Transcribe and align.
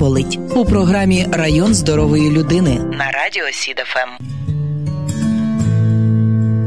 болить 0.00 0.38
у 0.56 0.64
програмі 0.64 1.26
Район 1.32 1.74
здорової 1.74 2.30
людини 2.30 2.70
на 2.70 3.10
радіо 3.10 3.44
СІДФМ. 3.52 4.24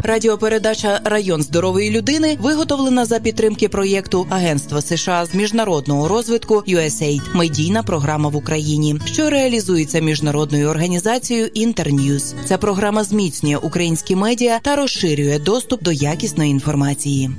Радіопередача 0.04 1.02
Район 1.04 1.44
здорової 1.44 1.92
людини 1.92 2.38
виготовлена 2.40 3.06
за 3.06 3.20
підтримки 3.20 3.70
проєкту 3.70 4.28
Агентства 4.30 4.82
США 4.82 5.26
з 5.26 5.36
міжнародного 5.36 6.08
розвитку 6.08 6.56
USAID– 6.56 7.22
медійна 7.36 7.84
програма 7.84 8.30
в 8.30 8.36
Україні, 8.36 8.96
що 9.06 9.30
реалізується 9.30 10.00
міжнародною 10.00 10.70
організацією 10.70 11.48
Internews. 11.48 12.36
Ця 12.46 12.58
програма 12.58 13.04
зміцнює 13.04 13.58
українські 13.58 14.16
медіа 14.16 14.60
та 14.62 14.76
розширює 14.76 15.40
доступ 15.40 15.84
до 15.84 15.92
якісної 15.92 16.52
інформації. 16.52 17.32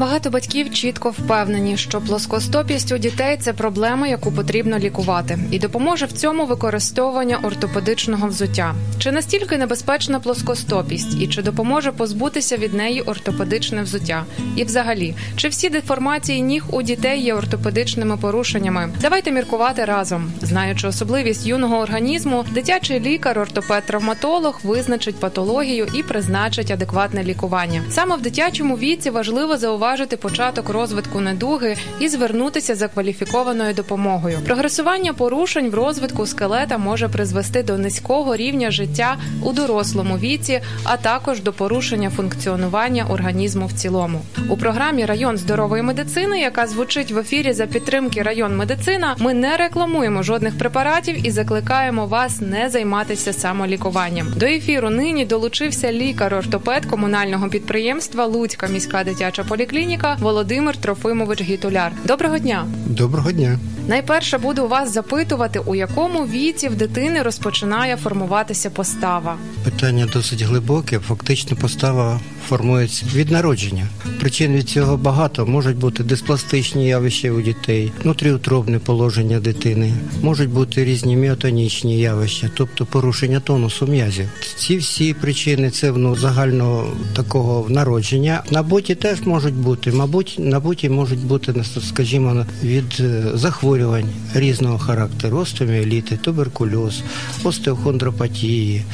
Багато 0.00 0.30
батьків 0.30 0.72
чітко 0.72 1.10
впевнені, 1.10 1.76
що 1.76 2.00
плоскостопість 2.00 2.92
у 2.92 2.98
дітей 2.98 3.36
це 3.40 3.52
проблема, 3.52 4.06
яку 4.06 4.32
потрібно 4.32 4.78
лікувати, 4.78 5.38
і 5.50 5.58
допоможе 5.58 6.06
в 6.06 6.12
цьому 6.12 6.46
використовування 6.46 7.38
ортопедичного 7.42 8.28
взуття. 8.28 8.74
Чи 8.98 9.12
настільки 9.12 9.56
небезпечна 9.56 10.20
плоскостопість, 10.20 11.20
і 11.20 11.28
чи 11.28 11.42
допоможе 11.42 11.92
позбутися 11.92 12.56
від 12.56 12.74
неї 12.74 13.00
ортопедичне 13.00 13.82
взуття? 13.82 14.24
І, 14.56 14.64
взагалі, 14.64 15.14
чи 15.36 15.48
всі 15.48 15.68
деформації 15.68 16.42
ніг 16.42 16.64
у 16.70 16.82
дітей 16.82 17.22
є 17.22 17.34
ортопедичними 17.34 18.16
порушеннями? 18.16 18.90
Давайте 19.00 19.32
міркувати 19.32 19.84
разом. 19.84 20.32
Знаючи 20.42 20.88
особливість 20.88 21.46
юного 21.46 21.78
організму, 21.78 22.44
дитячий 22.54 23.00
лікар, 23.00 23.38
ортопед-травматолог 23.38 24.54
визначить 24.62 25.20
патологію 25.20 25.88
і 25.94 26.02
призначить 26.02 26.70
адекватне 26.70 27.24
лікування. 27.24 27.82
Саме 27.90 28.16
в 28.16 28.20
дитячому 28.20 28.76
віці 28.76 29.10
важливо 29.10 29.56
зауважити 29.56 29.89
зауважити 29.90 30.16
початок 30.16 30.68
розвитку 30.70 31.20
недуги 31.20 31.76
і 32.00 32.08
звернутися 32.08 32.74
за 32.74 32.88
кваліфікованою 32.88 33.74
допомогою. 33.74 34.38
Прогресування 34.46 35.12
порушень 35.12 35.70
в 35.70 35.74
розвитку 35.74 36.26
скелета 36.26 36.78
може 36.78 37.08
призвести 37.08 37.62
до 37.62 37.78
низького 37.78 38.36
рівня 38.36 38.70
життя 38.70 39.16
у 39.42 39.52
дорослому 39.52 40.18
віці, 40.18 40.60
а 40.84 40.96
також 40.96 41.40
до 41.40 41.52
порушення 41.52 42.10
функціонування 42.10 43.06
організму 43.10 43.66
в 43.66 43.72
цілому. 43.72 44.20
У 44.48 44.56
програмі 44.56 45.04
Район 45.04 45.36
здорової 45.36 45.82
медицини, 45.82 46.40
яка 46.40 46.66
звучить 46.66 47.10
в 47.10 47.18
ефірі 47.18 47.52
за 47.52 47.66
підтримки 47.66 48.22
район 48.22 48.56
медицина, 48.56 49.16
ми 49.18 49.34
не 49.34 49.56
рекламуємо 49.56 50.22
жодних 50.22 50.58
препаратів 50.58 51.26
і 51.26 51.30
закликаємо 51.30 52.06
вас 52.06 52.40
не 52.40 52.68
займатися 52.68 53.32
самолікуванням. 53.32 54.26
До 54.36 54.46
ефіру 54.46 54.90
нині 54.90 55.24
долучився 55.24 55.92
лікар-ортопед 55.92 56.86
комунального 56.86 57.48
підприємства 57.48 58.26
Луцька 58.26 58.66
міська 58.66 59.04
дитяча 59.04 59.44
поліклініка 59.44 59.79
поліклініка 59.80 60.16
Володимир 60.20 60.76
Трофимович 60.76 61.42
Гітуляр. 61.42 61.92
Доброго 62.04 62.38
дня. 62.38 62.66
Доброго 62.86 63.32
дня. 63.32 63.58
Найперше 63.88 64.38
буду 64.38 64.68
вас 64.68 64.92
запитувати, 64.92 65.58
у 65.58 65.74
якому 65.74 66.26
віці 66.26 66.68
в 66.68 66.74
дитини 66.74 67.22
розпочинає 67.22 67.96
формуватися 67.96 68.70
постава. 68.70 69.36
Питання 69.64 70.08
досить 70.12 70.42
глибоке. 70.42 70.98
Фактично, 70.98 71.56
постава 71.56 72.20
формується 72.48 73.06
від 73.14 73.30
народження. 73.30 73.86
Причин 74.20 74.52
від 74.52 74.68
цього 74.68 74.96
багато 74.96 75.46
можуть 75.46 75.76
бути 75.76 76.04
диспластичні 76.04 76.88
явища 76.88 77.32
у 77.32 77.40
дітей, 77.40 77.92
внутріутробне 78.02 78.78
положення 78.78 79.40
дитини, 79.40 79.92
можуть 80.22 80.50
бути 80.50 80.84
різні 80.84 81.16
міотонічні 81.16 82.00
явища, 82.00 82.50
тобто 82.56 82.86
порушення 82.86 83.40
тонусу 83.40 83.86
м'язів. 83.86 84.28
Ці 84.56 84.76
всі 84.76 85.14
причини 85.14 85.70
це 85.70 85.92
ну, 85.92 86.16
загального 86.16 86.86
такого 87.16 87.68
народження. 87.68 88.42
На 88.50 88.62
боті 88.62 88.94
теж 88.94 89.20
можуть 89.20 89.54
бути, 89.54 89.69
мабуть, 89.92 90.36
на 90.38 90.60
боті 90.60 90.88
можуть 90.88 91.18
бути 91.18 91.64
скажімо, 91.64 92.46
від 92.62 93.00
е, 93.00 93.24
захворювань 93.34 94.08
різного 94.34 94.78
характеру, 94.78 95.38
остеоміеліти, 95.38 96.16
туберкульоз, 96.16 97.02
остеохондропатії, 97.44 98.84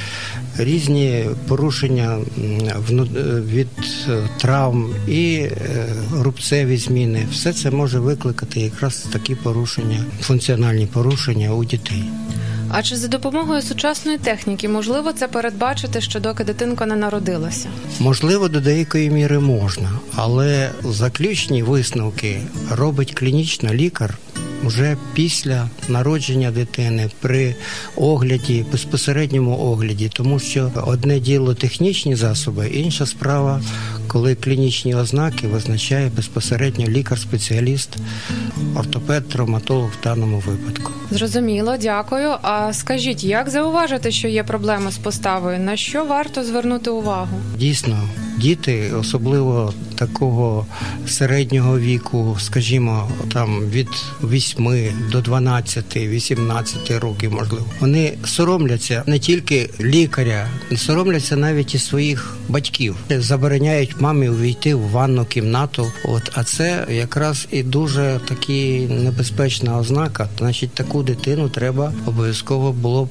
різні 0.59 1.25
порушення 1.48 2.19
від 3.47 3.69
е, 4.09 4.28
травм 4.36 4.94
і 5.09 5.34
е, 5.34 5.86
рубцеві 6.20 6.76
зміни. 6.76 7.26
Все 7.32 7.53
це 7.53 7.70
може 7.70 7.98
викликати 7.98 8.60
якраз 8.60 8.97
такі 9.12 9.34
порушення, 9.34 10.04
функціональні 10.20 10.86
порушення 10.86 11.54
у 11.54 11.65
дітей. 11.65 12.04
А 12.71 12.82
чи 12.82 12.97
за 12.97 13.09
допомогою 13.09 13.62
сучасної 13.62 14.19
техніки 14.19 14.69
можливо 14.69 15.12
це 15.12 15.28
передбачити, 15.28 16.00
що 16.00 16.21
доки 16.21 16.44
дитинка 16.44 16.87
не 16.87 16.97
народилася? 16.97 17.69
Можливо, 18.00 18.49
до 18.49 18.60
деякої 18.60 19.10
міри 19.10 19.38
можна, 19.38 19.91
але 20.15 20.71
заключні 20.84 21.62
висновки 21.62 22.41
робить 22.71 23.15
клінічно 23.15 23.75
лікар 23.75 24.19
вже 24.65 24.97
після 25.15 25.69
народження 25.88 26.50
дитини 26.50 27.10
при 27.21 27.54
огляді, 27.97 28.65
безпосередньому 28.72 29.59
огляді, 29.59 30.10
тому 30.15 30.38
що 30.38 30.71
одне 30.87 31.21
діло 31.21 31.54
технічні 31.54 32.16
засоби, 32.16 32.69
інша 32.69 33.06
справа, 33.06 33.60
коли 34.08 34.34
клінічні 34.34 34.94
ознаки 34.94 35.48
визначає 35.48 36.10
безпосередньо 36.16 36.86
лікар-спеціаліст, 36.86 37.88
ортопед, 38.76 39.28
травматолог 39.28 39.90
в 40.00 40.04
даному 40.04 40.38
випадку. 40.46 40.92
Зрозуміло, 41.10 41.76
дякую. 41.76 42.34
А 42.42 42.72
скажіть, 42.72 43.24
як 43.24 43.50
зауважити, 43.50 44.10
що 44.10 44.28
є 44.28 44.44
проблеми 44.44 44.90
з 44.90 44.98
поставою? 44.98 45.58
На 45.58 45.76
що 45.76 46.04
варто 46.04 46.44
звернути 46.44 46.90
увагу? 46.90 47.40
Дійсно, 47.58 48.08
діти, 48.38 48.92
особливо 49.00 49.72
такого 49.94 50.66
середнього 51.06 51.78
віку, 51.78 52.36
скажімо, 52.41 53.10
там 53.32 53.60
від 53.60 53.88
8 54.22 54.92
до 55.12 55.20
12, 55.20 55.97
18 55.97 56.91
років, 56.91 57.32
можливо, 57.32 57.66
вони 57.80 58.12
соромляться 58.24 59.02
не 59.06 59.19
тільки 59.19 59.70
лікаря, 59.80 60.48
соромляться 60.76 61.36
навіть 61.36 61.74
і 61.74 61.78
своїх 61.78 62.36
батьків, 62.48 62.97
забороняють 63.10 64.00
мамі 64.00 64.28
увійти 64.28 64.74
в 64.74 64.91
ванну 64.91 65.24
кімнату. 65.24 65.92
От 66.04 66.30
а 66.34 66.44
це 66.44 66.86
якраз 66.91 67.48
і 67.50 67.62
дуже 67.62 68.20
такі 68.28 68.80
небезпечна 68.80 69.78
ознака. 69.78 70.28
Значить, 70.38 70.70
таку 70.70 71.03
дитину 71.03 71.48
треба 71.48 71.92
обов'язково 72.06 72.72
було 72.72 73.04
б 73.04 73.10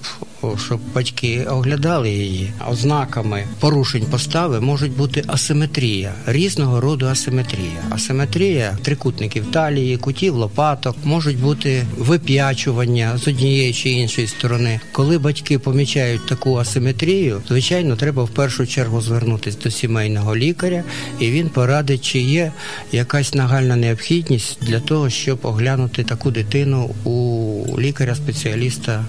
щоб 0.66 0.80
батьки 0.96 1.46
оглядали 1.50 2.10
її. 2.10 2.52
Ознаками 2.72 3.44
порушень 3.60 4.06
постави 4.12 4.60
можуть 4.60 4.98
бути 4.98 5.24
асиметрія, 5.28 6.14
різного 6.26 6.82
роду 6.82 7.06
асиметрія. 7.06 7.82
Асиметрія 7.90 8.78
трикутників 8.82 9.52
талії, 9.52 9.98
кутів, 9.98 10.36
лопаток, 10.36 10.98
можуть 11.04 11.40
бути 11.40 11.86
вип'ячування 11.98 13.18
з 13.18 13.28
однієї 13.28 13.74
чи 13.74 13.90
іншої 13.90 14.28
сторони. 14.28 14.80
Коли 14.92 15.18
батьки 15.18 15.60
помічають 15.60 16.28
таку 16.28 16.58
асиметрію, 16.58 17.42
звичайно, 17.48 17.96
треба 17.96 18.24
в 18.24 18.30
першу 18.30 18.68
чергу 18.68 19.02
звернутися 19.02 19.58
до 19.64 19.72
сімейного 19.72 20.36
лікаря, 20.36 20.84
і 21.20 21.32
він 21.32 21.50
порадить, 21.50 22.06
чи 22.06 22.20
є 22.20 22.52
якась 22.92 23.34
нагальна 23.34 23.76
необхідність 23.76 24.58
для 24.62 24.80
того, 24.80 25.10
щоб 25.10 25.40
оглянути 25.44 26.04
таку 26.04 26.32
дитину 26.32 26.96
у 27.04 27.80
лікаря-спеціаліста 27.80 29.06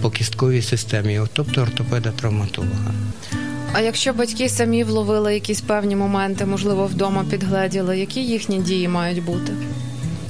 по 0.00 0.10
кістковій 0.10 0.62
системі, 0.62 1.20
тобто 1.32 1.60
ортопеда-травматолога. 1.60 2.92
А 3.72 3.80
якщо 3.80 4.12
батьки 4.12 4.48
самі 4.48 4.84
вловили 4.84 5.34
якісь 5.34 5.60
певні 5.60 5.96
моменти, 5.96 6.46
можливо, 6.46 6.86
вдома 6.86 7.24
підгледіли, 7.30 7.98
які 7.98 8.20
їхні 8.20 8.58
дії 8.58 8.88
мають 8.88 9.24
бути? 9.24 9.52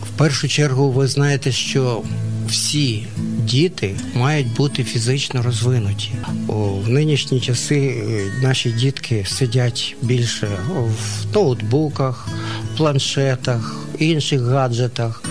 В 0.03 0.19
першу 0.19 0.49
чергу, 0.49 0.91
ви 0.91 1.06
знаєте, 1.06 1.53
що 1.53 2.03
всі 2.49 3.06
діти 3.49 3.97
мають 4.15 4.55
бути 4.55 4.85
фізично 4.85 5.43
розвинуті. 5.43 6.12
В 6.49 6.88
нинішні 6.88 7.41
часи 7.41 7.79
е, 7.79 8.43
наші 8.43 8.71
дітки 8.71 9.25
сидять 9.29 9.97
більше 10.03 10.49
в 10.69 11.35
ноутбуках, 11.35 12.29
планшетах, 12.76 13.76
інших 13.99 14.43
гаджетах. 14.43 15.23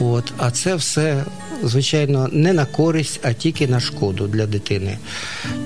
От, 0.00 0.32
а 0.38 0.50
це 0.50 0.74
все 0.74 1.24
звичайно, 1.62 2.28
не 2.32 2.52
на 2.52 2.66
користь, 2.66 3.20
а 3.22 3.32
тільки 3.32 3.66
на 3.66 3.80
шкоду 3.80 4.26
для 4.26 4.46
дитини. 4.46 4.98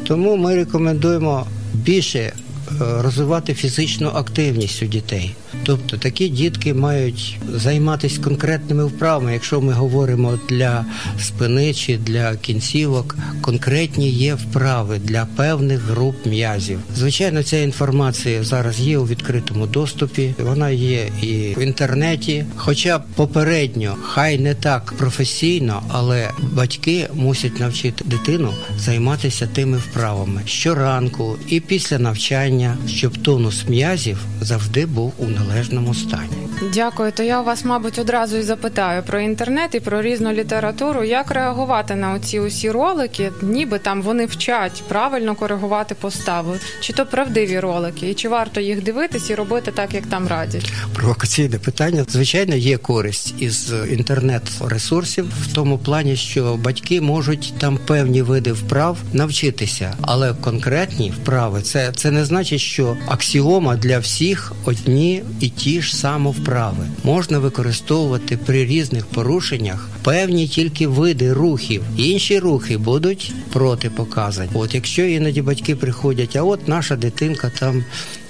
Тому 0.04 0.37
ми 0.37 0.54
рекомендуємо 0.54 1.46
більше 1.75 2.32
розвивати 2.78 3.54
фізичну 3.54 4.08
активність 4.08 4.82
у 4.82 4.87
дітей. 4.87 5.34
Тобто 5.62 5.97
такі 5.97 6.29
дітки 6.29 6.75
мають 6.75 7.39
займатися 7.55 8.21
конкретними 8.23 8.85
вправами. 8.85 9.33
Якщо 9.33 9.61
ми 9.61 9.73
говоримо 9.73 10.39
для 10.49 10.85
спини 11.19 11.75
чи 11.75 11.97
для 11.97 12.37
кінцівок, 12.37 13.17
конкретні 13.41 14.11
є 14.11 14.35
вправи 14.35 14.99
для 14.99 15.27
певних 15.37 15.81
груп 15.81 16.27
м'язів. 16.27 16.81
Звичайно, 16.97 17.43
ця 17.43 17.59
інформація 17.59 18.45
зараз 18.45 18.81
є 18.81 18.99
у 18.99 19.07
відкритому 19.07 19.67
доступі. 19.67 20.35
Вона 20.39 20.71
є 20.71 21.09
і 21.23 21.55
в 21.57 21.62
інтернеті. 21.62 22.45
Хоча 22.57 22.99
попередньо, 22.99 23.97
хай 24.03 24.39
не 24.39 24.55
так 24.55 24.95
професійно, 24.99 25.83
але 25.89 26.31
батьки 26.53 27.09
мусять 27.15 27.61
навчити 27.61 28.05
дитину 28.05 28.55
займатися 28.79 29.47
тими 29.47 29.77
вправами 29.77 30.43
щоранку 30.47 31.37
і 31.49 31.61
після 31.61 31.99
навчання, 31.99 32.77
щоб 32.87 33.19
тонус 33.19 33.69
м'язів 33.69 34.19
завжди 34.41 34.87
був 34.87 35.12
у 35.19 35.27
належному 35.50 35.94
стані. 35.94 36.50
Дякую. 36.75 37.12
То 37.12 37.23
я 37.23 37.41
у 37.41 37.44
вас, 37.44 37.64
мабуть, 37.64 37.99
одразу 37.99 38.37
і 38.37 38.43
запитаю 38.43 39.02
про 39.02 39.20
інтернет 39.20 39.75
і 39.75 39.81
про 39.81 40.02
різну 40.02 40.32
літературу. 40.32 41.05
Як 41.05 41.31
реагувати 41.31 41.94
на 41.94 42.12
оці 42.12 42.41
усі 42.41 42.70
ролики? 42.70 43.32
Ніби 43.43 43.79
там 43.79 44.02
вони 44.02 44.26
вчать 44.26 44.82
правильно 44.88 45.35
коригувати 45.35 45.94
постави. 45.94 46.58
Чи 46.81 46.93
то 46.93 47.06
правдиві 47.06 47.61
ролики, 47.61 48.11
і 48.11 48.14
чи 48.14 48.29
варто 48.29 48.61
їх 48.61 48.82
дивитись 48.82 49.31
і 49.31 49.35
робити 49.35 49.73
так, 49.75 49.94
як 49.94 50.06
там 50.06 50.29
радять? 50.29 50.73
Провокаційне 50.94 51.58
питання. 51.58 52.05
Звичайно, 52.08 52.56
є 52.56 52.79
користь 52.79 53.35
із 53.38 53.73
інтернет-ресурсів 53.91 55.26
в 55.43 55.55
тому 55.55 55.79
плані, 55.79 56.17
що 56.17 56.56
батьки 56.56 57.00
можуть 57.00 57.55
там 57.58 57.79
певні 57.87 58.23
види 58.23 58.52
вправ 58.52 58.99
навчитися, 59.12 59.94
але 60.02 60.35
конкретні 60.35 61.12
вправи 61.23 61.62
це, 61.62 61.93
це 61.97 62.11
не 62.11 62.25
значить, 62.25 62.61
що 62.61 62.97
аксіома 63.06 63.76
для 63.76 63.99
всіх 63.99 64.52
одні 64.64 65.23
і 65.40 65.48
ті 65.48 65.82
ж 65.82 65.96
самі 65.96 66.28
вправи. 66.28 66.87
Можна 67.04 67.38
використовувати 67.38 68.37
при 68.37 68.64
різних 68.64 69.06
порушеннях 69.06 69.88
певні 70.02 70.48
тільки 70.48 70.87
види 70.87 71.32
рухів. 71.32 71.82
Інші 71.96 72.38
рухи 72.38 72.76
будуть 72.76 73.32
протипоказані. 73.52 74.50
От 74.54 74.75
якщо 74.75 75.02
іноді 75.02 75.42
батьки 75.42 75.76
приходять, 75.76 76.37
а 76.37 76.42
от 76.42 76.69
наша 76.69 76.96
дитинка 76.96 77.52
там 77.58 77.84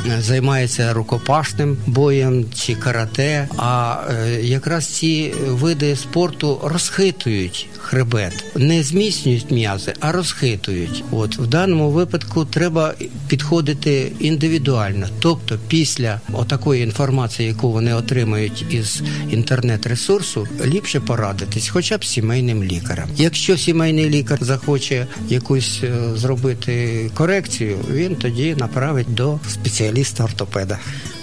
е, 0.07 0.21
займається 0.21 0.93
рукопашним 0.93 1.77
боєм 1.87 2.45
чи 2.55 2.75
карате, 2.75 3.49
а 3.57 3.97
е, 4.11 4.43
якраз 4.43 4.87
ці 4.87 5.33
види 5.49 5.97
спорту 5.97 6.61
розхитують 6.65 7.69
хребет, 7.79 8.45
не 8.57 8.83
зміцнюють 8.83 9.51
м'язи, 9.51 9.93
а 10.01 10.13
розхитують. 10.13 11.05
От 11.11 11.39
в 11.39 11.47
даному 11.47 11.91
випадку 11.91 12.45
треба 12.45 12.95
підходити 13.29 14.13
індивідуально, 14.21 15.07
тобто 15.21 15.59
після 15.69 16.21
отакої 16.33 16.83
інформації, 16.83 17.00
яку 17.39 17.73
вони 17.73 17.95
отримують 17.95 18.65
із 18.71 19.03
інтернет-ресурсу, 19.31 20.49
ліпше 20.65 21.01
порадитись, 21.01 21.69
хоча 21.69 21.99
б 21.99 22.05
сімейним 22.05 22.65
лікарем. 22.65 23.09
Якщо 23.17 23.57
сімейний 23.57 24.11
лікар 24.11 24.39
захоче 24.41 25.07
якусь 25.29 25.81
е, 25.85 26.17
зробити 26.17 27.11
корекцію, 27.15 27.79
він 27.91 28.17
тоді 28.17 28.55
направить 28.55 29.15
до 29.15 29.33
спеціаліста-ортопеда. 29.33 30.77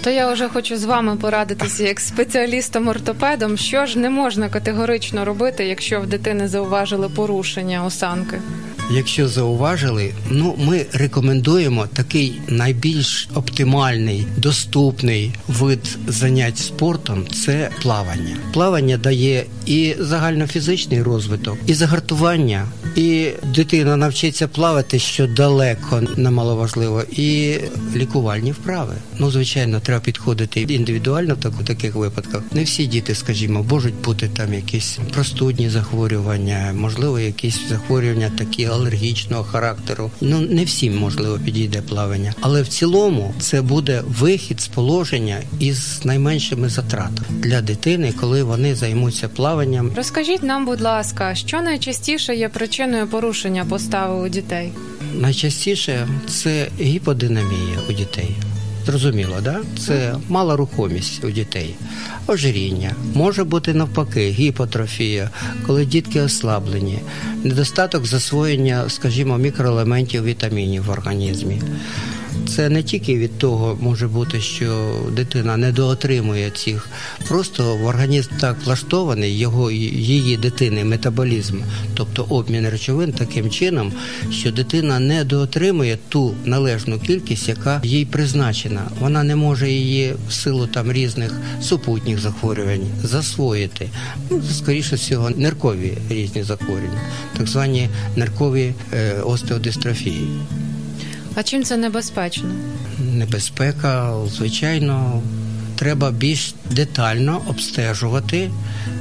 То 0.04 0.10
я 0.10 0.32
вже 0.32 0.48
хочу 0.48 0.76
з 0.76 0.84
вами 0.84 1.16
порадитися 1.16 1.84
як 1.84 2.00
спеціалістом-ортопедом, 2.00 3.56
що 3.56 3.86
ж 3.86 3.98
не 3.98 4.10
можна 4.10 4.48
категорично 4.48 5.24
робити, 5.24 5.64
якщо 5.64 6.00
в 6.00 6.06
дитини 6.06 6.48
зауважили 6.48 7.08
порушення 7.08 7.84
осанки. 7.84 8.40
Якщо 8.90 9.28
зауважили, 9.28 10.12
ну 10.30 10.54
ми 10.58 10.86
рекомендуємо 10.92 11.86
такий 11.86 12.40
найбільш 12.48 13.28
оптимальний, 13.34 14.26
доступний 14.36 15.34
вид 15.48 15.98
занять 16.06 16.58
спортом 16.58 17.28
це 17.28 17.70
плавання. 17.82 18.36
Плавання 18.52 18.96
дає 18.96 19.44
і 19.66 19.94
загальнофізичний 19.98 21.02
розвиток, 21.02 21.58
і 21.66 21.74
загартування, 21.74 22.66
і 22.98 23.30
дитина 23.54 23.96
навчиться 23.96 24.48
плавати, 24.48 24.98
що 24.98 25.26
далеко 25.26 26.02
немаловажливо, 26.16 27.02
і 27.10 27.56
лікувальні 27.96 28.52
вправи. 28.52 28.94
Ну, 29.18 29.30
звичайно, 29.30 29.80
треба 29.80 30.00
підходити 30.00 30.60
індивідуально 30.60 31.36
так- 31.36 31.52
в 31.52 31.64
таких 31.64 31.94
випадках. 31.94 32.42
Не 32.52 32.64
всі 32.64 32.86
діти, 32.86 33.14
скажімо, 33.14 33.66
можуть 33.70 33.94
бути 33.94 34.28
там 34.28 34.54
якісь 34.54 34.98
простудні 35.14 35.70
захворювання, 35.70 36.72
можливо, 36.76 37.20
якісь 37.20 37.60
захворювання 37.68 38.30
такі 38.38 38.64
алергічного 38.64 39.44
характеру. 39.44 40.10
Ну 40.20 40.40
не 40.40 40.64
всім 40.64 40.98
можливо 40.98 41.38
підійде 41.44 41.82
плавання, 41.82 42.34
але 42.40 42.62
в 42.62 42.68
цілому 42.68 43.34
це 43.40 43.62
буде 43.62 44.02
вихід 44.06 44.60
з 44.60 44.68
положення 44.68 45.36
із 45.60 46.00
найменшими 46.04 46.68
затратами 46.68 47.40
для 47.42 47.60
дитини, 47.60 48.12
коли 48.20 48.42
вони 48.42 48.74
займуться 48.74 49.28
плаванням. 49.28 49.92
Розкажіть 49.96 50.42
нам, 50.42 50.66
будь 50.66 50.80
ласка, 50.80 51.34
що 51.34 51.60
найчастіше 51.60 52.36
є 52.36 52.48
причиною 52.48 52.87
порушення 53.10 53.64
постави 53.64 54.26
у 54.26 54.28
дітей? 54.28 54.72
Найчастіше 55.14 56.08
це 56.28 56.68
гіподинамія 56.80 57.78
у 57.88 57.92
дітей. 57.92 58.36
Зрозуміло, 58.86 59.36
да? 59.44 59.60
Це 59.78 60.14
мала 60.28 60.56
рухомість 60.56 61.24
у 61.24 61.30
дітей, 61.30 61.74
ожиріння. 62.26 62.94
Може 63.14 63.44
бути 63.44 63.74
навпаки, 63.74 64.30
гіпотрофія, 64.30 65.30
коли 65.66 65.84
дітки 65.84 66.20
ослаблені, 66.20 66.98
недостаток 67.44 68.06
засвоєння, 68.06 68.84
скажімо, 68.88 69.38
мікроелементів 69.38 70.24
вітамінів 70.24 70.84
в 70.84 70.90
організмі. 70.90 71.62
Це 72.46 72.68
не 72.68 72.82
тільки 72.82 73.16
від 73.18 73.38
того 73.38 73.78
може 73.80 74.08
бути, 74.08 74.40
що 74.40 74.96
дитина 75.12 75.56
недоотримує 75.56 76.50
цих, 76.50 76.88
просто 77.28 77.76
в 77.76 77.84
організм 77.84 78.30
так 78.40 78.56
влаштований, 78.64 79.38
його 79.38 79.70
її 79.70 80.36
дитини 80.36 80.84
метаболізм, 80.84 81.60
тобто 81.94 82.26
обмін 82.28 82.68
речовин 82.68 83.12
таким 83.12 83.50
чином, 83.50 83.92
що 84.30 84.52
дитина 84.52 84.98
не 84.98 85.24
доотримує 85.24 85.98
ту 86.08 86.34
належну 86.44 86.98
кількість, 86.98 87.48
яка 87.48 87.80
їй 87.84 88.04
призначена. 88.04 88.82
Вона 89.00 89.22
не 89.22 89.36
може 89.36 89.70
її 89.70 90.14
в 90.28 90.32
силу 90.32 90.66
там 90.66 90.92
різних 90.92 91.40
супутніх 91.62 92.18
захворювань 92.18 92.86
засвоїти. 93.02 93.88
Ну, 94.30 94.42
скоріше 94.52 94.96
всього, 94.96 95.30
ниркові 95.30 95.92
різні 96.10 96.42
захворювання, 96.42 97.00
так 97.36 97.46
звані 97.46 97.88
ниркові 98.16 98.74
е, 98.92 99.12
остеодистрофії. 99.20 100.28
А 101.38 101.42
чим 101.42 101.64
це 101.64 101.76
небезпечно? 101.76 102.50
небезпека, 103.14 104.14
звичайно, 104.26 105.22
треба 105.76 106.10
більш 106.10 106.54
детально 106.70 107.42
обстежувати 107.46 108.50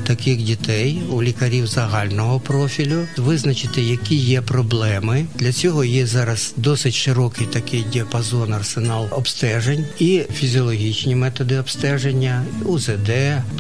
таких 0.08 0.44
дітей 0.44 1.02
у 1.10 1.24
лікарів 1.24 1.68
загального 1.68 2.40
профілю, 2.40 3.08
визначити, 3.18 3.82
які 3.82 4.16
є 4.16 4.42
проблеми. 4.42 5.26
Для 5.36 5.52
цього 5.52 5.84
є 5.84 6.06
зараз 6.06 6.54
досить 6.58 6.94
широкий 6.94 7.48
такий 7.48 7.86
діапазон 7.94 8.54
арсенал 8.54 9.08
обстежень 9.12 9.86
і 10.00 10.22
фізіологічні 10.34 11.16
методи 11.16 11.60
обстеження, 11.60 12.46
УЗД, 12.66 13.12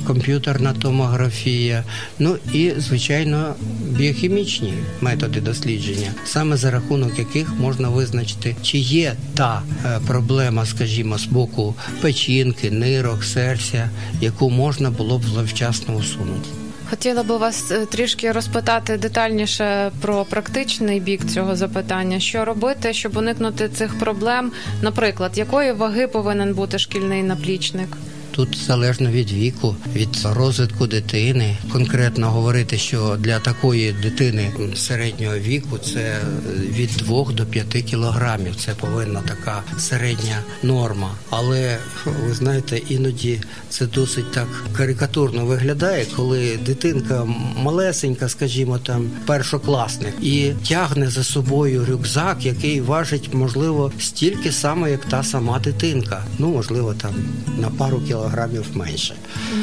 комп'ютерна 0.07 0.73
томографія, 0.73 1.83
ну 2.19 2.37
і 2.53 2.71
звичайно 2.77 3.55
біохімічні 3.89 4.73
методи 5.01 5.41
дослідження, 5.41 6.11
саме 6.25 6.57
за 6.57 6.71
рахунок 6.71 7.19
яких 7.19 7.53
можна 7.59 7.89
визначити, 7.89 8.55
чи 8.61 8.77
є 8.77 9.13
та 9.35 9.61
е, 9.85 9.99
проблема, 10.07 10.65
скажімо, 10.65 11.17
з 11.17 11.25
боку 11.25 11.75
печінки, 12.01 12.71
нирок, 12.71 13.23
серця, 13.23 13.89
яку 14.21 14.49
можна 14.49 14.91
було 14.91 15.19
б 15.19 15.23
завчасно 15.23 15.95
усунути. 15.95 16.49
Хотіла 16.89 17.23
би 17.23 17.37
вас 17.37 17.71
е, 17.71 17.85
трішки 17.85 18.31
розпитати 18.31 18.97
детальніше 18.97 19.91
про 20.01 20.25
практичний 20.25 20.99
бік 20.99 21.25
цього 21.25 21.55
запитання. 21.55 22.19
Що 22.19 22.45
робити, 22.45 22.93
щоб 22.93 23.17
уникнути 23.17 23.69
цих 23.69 23.99
проблем? 23.99 24.51
Наприклад, 24.81 25.37
якої 25.37 25.71
ваги 25.71 26.07
повинен 26.07 26.53
бути 26.53 26.79
шкільний 26.79 27.23
наплічник? 27.23 27.97
Тут 28.37 28.57
залежно 28.57 29.09
від 29.09 29.31
віку, 29.31 29.75
від 29.95 30.09
розвитку 30.23 30.87
дитини. 30.87 31.57
Конкретно 31.71 32.31
говорити, 32.31 32.77
що 32.77 33.17
для 33.19 33.39
такої 33.39 33.93
дитини 33.93 34.51
середнього 34.75 35.37
віку 35.37 35.77
це 35.77 36.17
від 36.55 36.89
2 36.89 37.31
до 37.31 37.45
5 37.45 37.67
кілограмів. 37.67 38.55
Це 38.55 38.73
повинна 38.73 39.21
така 39.21 39.63
середня 39.77 40.39
норма. 40.63 41.11
Але 41.29 41.77
ви 42.05 42.33
знаєте, 42.33 42.77
іноді 42.89 43.41
це 43.69 43.85
досить 43.85 44.31
так 44.31 44.47
карикатурно 44.73 45.45
виглядає, 45.45 46.05
коли 46.15 46.57
дитинка 46.65 47.25
малесенька, 47.57 48.29
скажімо, 48.29 48.77
там 48.77 49.09
першокласник, 49.25 50.13
і 50.21 50.51
тягне 50.67 51.09
за 51.09 51.23
собою 51.23 51.85
рюкзак, 51.89 52.45
який 52.45 52.81
важить, 52.81 53.33
можливо, 53.33 53.91
стільки 53.99 54.51
само, 54.51 54.87
як 54.87 55.05
та 55.05 55.23
сама 55.23 55.59
дитинка. 55.59 56.23
Ну 56.39 56.47
можливо, 56.47 56.93
там 56.93 57.15
на 57.57 57.69
пару 57.69 58.01
кілограмів 58.01 58.26
менше. 58.73 59.13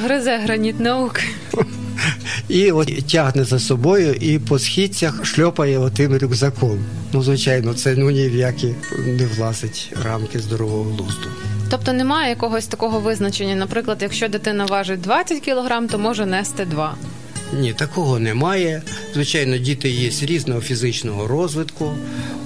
Гризе 0.04 0.36
граніт 0.36 0.80
науки. 0.80 1.22
І 2.48 2.70
от 2.70 3.06
тягне 3.06 3.44
за 3.44 3.58
собою 3.58 4.14
і 4.14 4.38
по 4.38 4.58
східцях 4.58 5.26
шльопає 5.26 5.78
отим 5.78 6.16
рюкзаком. 6.16 6.84
Ну, 7.12 7.22
звичайно, 7.22 7.74
це 7.74 7.94
ну 7.96 8.10
ні 8.10 8.28
в 8.28 8.34
які 8.34 8.74
не 9.06 9.26
влазить 9.26 9.92
рамки 10.04 10.38
здорового 10.38 10.84
глузду. 10.84 11.28
Тобто 11.70 11.92
немає 11.92 12.30
якогось 12.30 12.66
такого 12.66 13.00
визначення. 13.00 13.54
Наприклад, 13.54 13.98
якщо 14.00 14.28
дитина 14.28 14.64
важить 14.64 15.00
20 15.00 15.44
кг, 15.44 15.88
то 15.90 15.98
може 15.98 16.26
нести 16.26 16.64
2. 16.64 16.94
Ні, 17.60 17.72
такого 17.72 18.18
немає. 18.18 18.82
Звичайно, 19.14 19.58
діти 19.58 19.88
є 19.88 20.10
різного 20.22 20.60
фізичного 20.60 21.26
розвитку. 21.28 21.92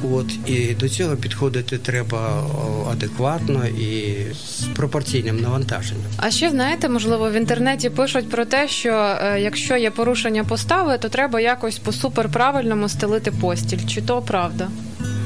От 0.03 0.27
і 0.47 0.75
до 0.75 0.89
цього 0.89 1.17
підходити 1.17 1.79
треба 1.79 2.47
адекватно 2.93 3.67
і 3.67 4.17
з 4.35 4.65
пропорційним 4.77 5.41
навантаженням. 5.41 6.07
А 6.17 6.31
ще 6.31 6.51
знаєте, 6.51 6.89
можливо, 6.89 7.31
в 7.31 7.33
інтернеті 7.33 7.91
пишуть 7.91 8.31
про 8.31 8.45
те, 8.45 8.69
що 8.69 8.91
е, 8.91 9.41
якщо 9.41 9.77
є 9.77 9.91
порушення 9.91 10.45
постави, 10.45 10.99
то 10.99 11.09
треба 11.09 11.41
якось 11.41 11.79
по 11.79 11.93
суперправильному 11.93 12.89
стелити 12.89 13.31
постіль. 13.31 13.87
Чи 13.87 14.03
то 14.03 14.23
правда? 14.23 14.69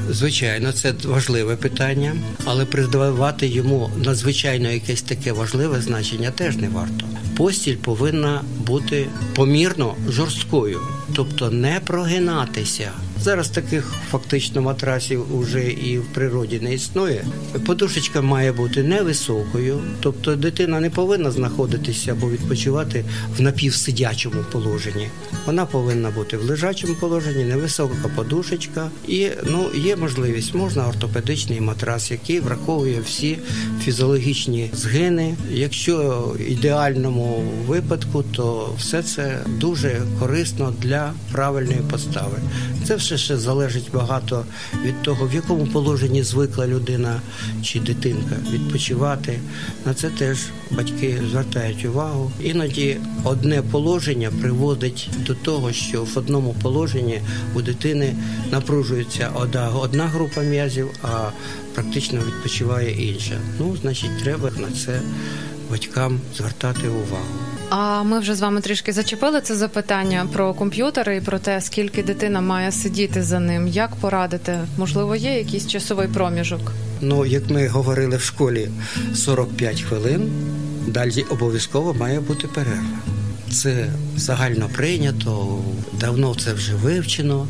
Звичайно, 0.09 0.71
це 0.71 0.93
важливе 1.03 1.55
питання, 1.55 2.15
але 2.45 2.65
придавати 2.65 3.47
йому 3.47 3.89
надзвичайно 4.05 4.69
якесь 4.69 5.01
таке 5.01 5.31
важливе 5.31 5.81
значення 5.81 6.31
теж 6.31 6.57
не 6.57 6.69
варто. 6.69 7.05
Постіль 7.37 7.75
повинна 7.75 8.41
бути 8.67 9.07
помірно 9.35 9.95
жорсткою, 10.09 10.81
тобто 11.15 11.51
не 11.51 11.79
прогинатися. 11.85 12.91
Зараз 13.23 13.49
таких 13.49 13.93
фактично 14.11 14.61
матрасів 14.61 15.35
уже 15.39 15.71
і 15.71 15.99
в 15.99 16.05
природі 16.05 16.59
не 16.59 16.73
існує. 16.73 17.25
Подушечка 17.65 18.21
має 18.21 18.51
бути 18.51 18.83
невисокою, 18.83 19.79
тобто 19.99 20.35
дитина 20.35 20.79
не 20.79 20.89
повинна 20.89 21.31
знаходитися 21.31 22.11
або 22.11 22.29
відпочивати 22.29 23.05
в 23.37 23.41
напівсидячому 23.41 24.43
положенні. 24.51 25.07
Вона 25.45 25.65
повинна 25.65 26.09
бути 26.09 26.37
в 26.37 26.43
лежачому 26.43 26.95
положенні, 26.95 27.43
невисока 27.43 28.09
подушечка, 28.15 28.89
і 29.07 29.27
ну 29.49 29.65
є 29.75 29.95
можливість, 29.95 30.55
можна 30.55 30.87
ортопедичний 30.87 31.61
матрас, 31.61 32.11
який 32.11 32.39
враховує 32.39 32.99
всі 33.05 33.37
фізіологічні 33.83 34.69
згини. 34.73 35.35
Якщо 35.51 35.95
в 36.35 36.51
ідеальному 36.51 37.43
випадку, 37.67 38.23
то 38.23 38.73
все 38.77 39.03
це 39.03 39.39
дуже 39.47 40.01
корисно 40.19 40.73
для 40.81 41.13
правильної 41.31 41.81
постави. 41.91 42.37
Це 42.87 42.95
все 42.95 43.12
ще 43.17 43.37
залежить 43.37 43.91
багато 43.93 44.45
від 44.85 45.01
того, 45.01 45.27
в 45.27 45.33
якому 45.33 45.67
положенні 45.67 46.23
звикла 46.23 46.67
людина 46.67 47.21
чи 47.63 47.79
дитинка 47.79 48.35
відпочивати. 48.51 49.39
На 49.85 49.93
це 49.93 50.09
теж 50.09 50.37
батьки 50.71 51.21
звертають 51.31 51.85
увагу. 51.85 52.31
Іноді 52.43 52.97
одне 53.23 53.61
положення 53.61 54.31
приводить 54.41 55.09
до 55.27 55.35
того, 55.35 55.73
що 55.73 56.03
в 56.03 56.17
одному 56.17 56.55
положенні 56.61 57.21
у 57.55 57.61
дитини 57.61 58.15
напружується 58.51 59.31
одна, 59.35 59.69
одна 59.69 60.07
група 60.07 60.41
м'язів, 60.41 60.89
а 61.03 61.29
практично 61.73 62.19
відпочиває 62.27 63.09
інша. 63.09 63.37
Ну, 63.59 63.77
значить, 63.81 64.23
треба 64.23 64.51
на 64.57 64.71
це 64.71 65.01
батькам 65.69 66.19
звертати 66.37 66.87
увагу. 66.87 67.42
А 67.75 68.03
ми 68.03 68.19
вже 68.19 68.35
з 68.35 68.41
вами 68.41 68.61
трішки 68.61 68.93
зачепили 68.93 69.41
це 69.41 69.55
запитання 69.55 70.27
про 70.33 70.53
комп'ютери 70.53 71.17
і 71.17 71.21
про 71.21 71.39
те, 71.39 71.61
скільки 71.61 72.03
дитина 72.03 72.41
має 72.41 72.71
сидіти 72.71 73.23
за 73.23 73.39
ним. 73.39 73.67
Як 73.67 73.95
порадити? 73.95 74.59
Можливо, 74.77 75.15
є 75.15 75.37
якийсь 75.37 75.67
часовий 75.67 76.07
проміжок? 76.07 76.71
Ну, 77.01 77.25
як 77.25 77.49
ми 77.49 77.67
говорили 77.67 78.17
в 78.17 78.21
школі, 78.21 78.69
45 79.15 79.81
хвилин, 79.81 80.31
далі 80.87 81.25
обов'язково 81.29 81.93
має 81.93 82.19
бути 82.19 82.47
перерва. 82.47 82.99
Це 83.51 83.87
загально 84.17 84.69
прийнято, 84.73 85.59
давно 85.99 86.35
це 86.35 86.53
вже 86.53 86.75
вивчено. 86.75 87.47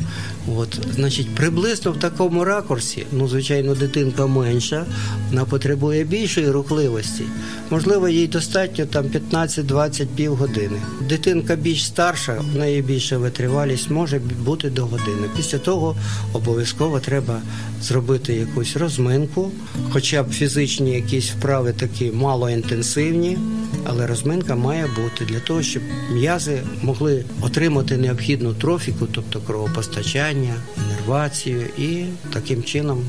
От, 0.56 0.78
значить, 0.94 1.34
приблизно 1.34 1.92
в 1.92 1.98
такому 1.98 2.44
ракурсі, 2.44 3.06
ну, 3.12 3.28
звичайно, 3.28 3.74
дитинка 3.74 4.26
менша, 4.26 4.86
вона 5.28 5.44
потребує 5.44 6.04
більшої 6.04 6.50
рухливості. 6.50 7.24
Можливо, 7.70 8.08
їй 8.08 8.26
достатньо 8.26 8.86
там 8.86 9.04
15-20 9.04 10.06
півгодини. 10.06 10.78
Дитинка 11.08 11.56
більш 11.56 11.86
старша, 11.86 12.36
в 12.52 12.58
неї 12.58 12.82
більша 12.82 13.18
витривалість, 13.18 13.90
може 13.90 14.18
бути 14.18 14.70
до 14.70 14.86
години. 14.86 15.28
Після 15.36 15.58
того 15.58 15.96
обов'язково 16.32 17.00
треба 17.00 17.40
зробити 17.82 18.34
якусь 18.34 18.76
розминку, 18.76 19.50
хоча 19.90 20.22
б 20.22 20.30
фізичні 20.30 20.90
якісь 20.90 21.30
вправи 21.30 21.72
такі 21.72 22.10
малоінтенсивні, 22.12 23.38
але 23.84 24.06
розминка 24.06 24.54
має 24.54 24.86
бути 24.86 25.24
для 25.24 25.40
того, 25.40 25.62
щоб 25.62 25.82
м'язи 26.12 26.53
могли 26.82 27.24
отримати 27.40 27.96
необхідну 27.96 28.54
трофіку, 28.54 29.06
тобто 29.12 29.40
кровопостачання, 29.40 30.54
інервацію, 30.86 31.60
і 31.78 32.04
таким 32.32 32.62
чином 32.62 33.04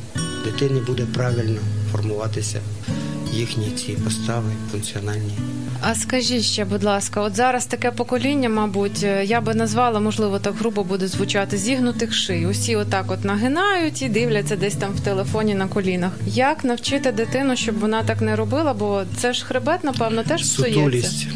дитині 0.46 0.82
буде 0.88 1.06
правильно 1.14 1.60
формуватися 1.92 2.60
їхні 3.34 3.72
ці 3.72 3.92
постави 3.92 4.50
функціональні. 4.72 5.34
А 5.82 5.96
скажіть 5.96 6.44
ще, 6.44 6.66
будь 6.66 6.84
ласка, 6.84 7.22
от 7.22 7.36
зараз 7.36 7.66
таке 7.66 7.92
покоління, 7.92 8.50
мабуть, 8.50 9.04
е, 9.04 9.26
я 9.26 9.42
би 9.42 9.54
назвала, 9.54 10.00
можливо, 10.00 10.40
так 10.40 10.56
грубо 10.56 10.84
буде 10.84 11.08
звучати 11.08 11.58
зігнутих 11.58 12.14
ший. 12.14 12.46
Усі 12.48 12.76
отак 12.76 13.12
от 13.12 13.26
нагинають 13.26 14.02
і 14.02 14.10
дивляться 14.10 14.56
десь 14.56 14.76
там 14.76 14.94
в 14.94 15.00
телефоні 15.00 15.56
на 15.56 15.68
колінах. 15.68 16.12
Як 16.28 16.64
навчити 16.64 17.12
дитину, 17.12 17.56
щоб 17.56 17.80
вона 17.80 18.04
так 18.04 18.22
не 18.22 18.36
робила? 18.36 18.74
Бо 18.74 19.04
це 19.18 19.34
ж 19.34 19.46
хребет, 19.46 19.84
напевно, 19.84 20.24
теж 20.24 20.42
псується. 20.42 20.80
Сутулість. 20.80 21.28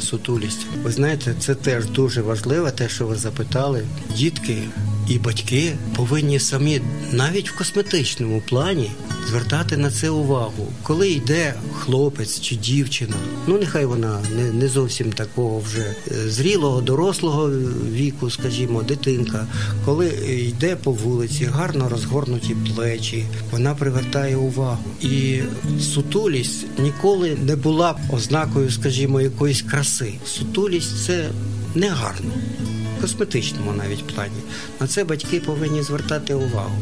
Сутулість. 0.00 0.66
Ви 0.82 0.92
знаєте, 0.92 1.34
це 1.38 1.54
теж 1.54 1.86
дуже 1.86 2.22
важливо, 2.22 2.70
те, 2.70 2.88
що 2.88 3.06
ви 3.06 3.16
запитали. 3.16 3.84
Дітки 4.16 4.62
і 5.08 5.18
батьки 5.18 5.72
повинні 5.96 6.40
самі 6.40 6.80
навіть 7.12 7.50
в 7.50 7.58
косметичному 7.58 8.42
плані 8.48 8.90
звертати 9.28 9.76
на 9.76 9.90
це 9.90 10.10
увагу. 10.10 10.72
Коли 10.82 11.10
йде 11.10 11.54
хлопець 11.72 12.40
чи 12.40 12.56
дівчина, 12.56 13.16
ну 13.46 13.58
нехай 13.58 13.86
вона 13.86 14.20
не, 14.36 14.52
не 14.52 14.68
зовсім 14.68 15.12
такого 15.12 15.58
вже 15.58 15.94
е, 16.10 16.30
зрілого, 16.30 16.80
дорослого 16.80 17.50
віку, 17.92 18.30
скажімо, 18.30 18.82
дитинка, 18.82 19.46
коли 19.84 20.06
йде 20.48 20.76
по 20.76 20.92
вулиці, 20.92 21.44
гарно 21.44 21.88
розгорнуті 21.88 22.56
плечі, 22.74 23.24
вона 23.50 23.74
привертає 23.74 24.36
увагу. 24.36 24.84
І 25.00 25.40
сутулість 25.80 26.66
ніколи 26.78 27.36
не 27.46 27.56
була 27.56 27.98
ознакою, 28.12 28.70
скажімо, 28.70 29.20
якоїсь 29.20 29.62
краси. 29.62 30.12
Сутулість 30.26 31.04
це 31.04 31.28
не 31.74 31.88
гарно. 31.88 32.30
В 32.72 32.75
косметичному 33.00 33.72
навіть 33.72 34.06
плані 34.06 34.40
на 34.80 34.86
це 34.86 35.04
батьки 35.04 35.40
повинні 35.40 35.82
звертати 35.82 36.34
увагу. 36.34 36.78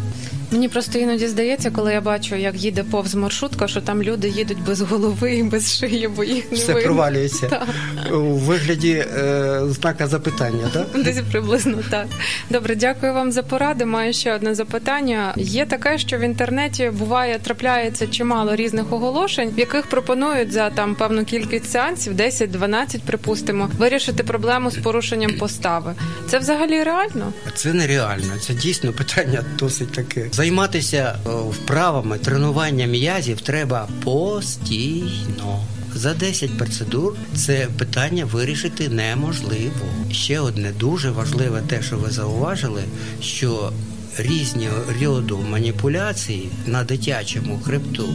Мені 0.54 0.68
просто 0.68 0.98
іноді 0.98 1.28
здається, 1.28 1.70
коли 1.70 1.92
я 1.92 2.00
бачу, 2.00 2.36
як 2.36 2.54
їде 2.54 2.82
повз 2.82 3.14
маршрутка, 3.14 3.68
що 3.68 3.80
там 3.80 4.02
люди 4.02 4.28
їдуть 4.28 4.62
без 4.66 4.80
голови 4.80 5.34
і 5.36 5.42
без 5.42 5.78
шиї, 5.78 6.08
бо 6.08 6.24
їх 6.24 6.50
не 6.52 6.56
Все 6.56 6.72
видно. 6.74 6.82
провалюється 6.88 7.46
Так. 7.46 7.68
у 8.12 8.16
вигляді 8.20 8.92
е, 8.92 9.60
знака 9.68 10.06
запитання, 10.06 10.70
так? 10.72 10.86
Десь 11.04 11.20
приблизно 11.32 11.78
так. 11.90 12.06
Добре, 12.50 12.74
дякую 12.74 13.14
вам 13.14 13.32
за 13.32 13.42
поради. 13.42 13.84
Маю 13.84 14.12
ще 14.12 14.34
одне 14.34 14.54
запитання. 14.54 15.34
Є 15.36 15.66
таке, 15.66 15.98
що 15.98 16.18
в 16.18 16.20
інтернеті 16.20 16.90
буває 16.90 17.38
трапляється 17.38 18.06
чимало 18.06 18.56
різних 18.56 18.92
оголошень, 18.92 19.50
в 19.56 19.58
яких 19.58 19.86
пропонують 19.86 20.52
за 20.52 20.70
там 20.70 20.94
певну 20.94 21.24
кількість 21.24 21.70
сеансів, 21.70 22.12
10-12, 22.12 23.00
припустимо, 23.06 23.70
вирішити 23.78 24.22
проблему 24.22 24.70
з 24.70 24.76
порушенням 24.76 25.32
постави. 25.38 25.94
Це 26.28 26.38
взагалі 26.38 26.82
реально? 26.82 27.32
Це 27.54 27.72
нереально. 27.72 28.38
Це 28.40 28.54
дійсно 28.54 28.92
питання 28.92 29.44
досить 29.58 29.92
таке. 29.92 30.26
Займатися 30.44 31.18
е, 31.26 31.30
вправами, 31.30 32.18
тренуванням 32.18 32.90
м'язів 32.90 33.40
треба 33.40 33.88
постійно. 34.04 35.64
За 35.94 36.14
10 36.14 36.58
процедур 36.58 37.16
це 37.34 37.68
питання 37.78 38.24
вирішити 38.24 38.88
неможливо. 38.88 39.86
Ще 40.12 40.40
одне 40.40 40.72
дуже 40.80 41.10
важливе, 41.10 41.62
те, 41.66 41.82
що 41.82 41.96
ви 41.96 42.10
зауважили, 42.10 42.82
що 43.20 43.72
різні 44.18 44.68
роду 45.02 45.44
маніпуляції 45.50 46.48
на 46.66 46.84
дитячому 46.84 47.60
хребту 47.64 48.08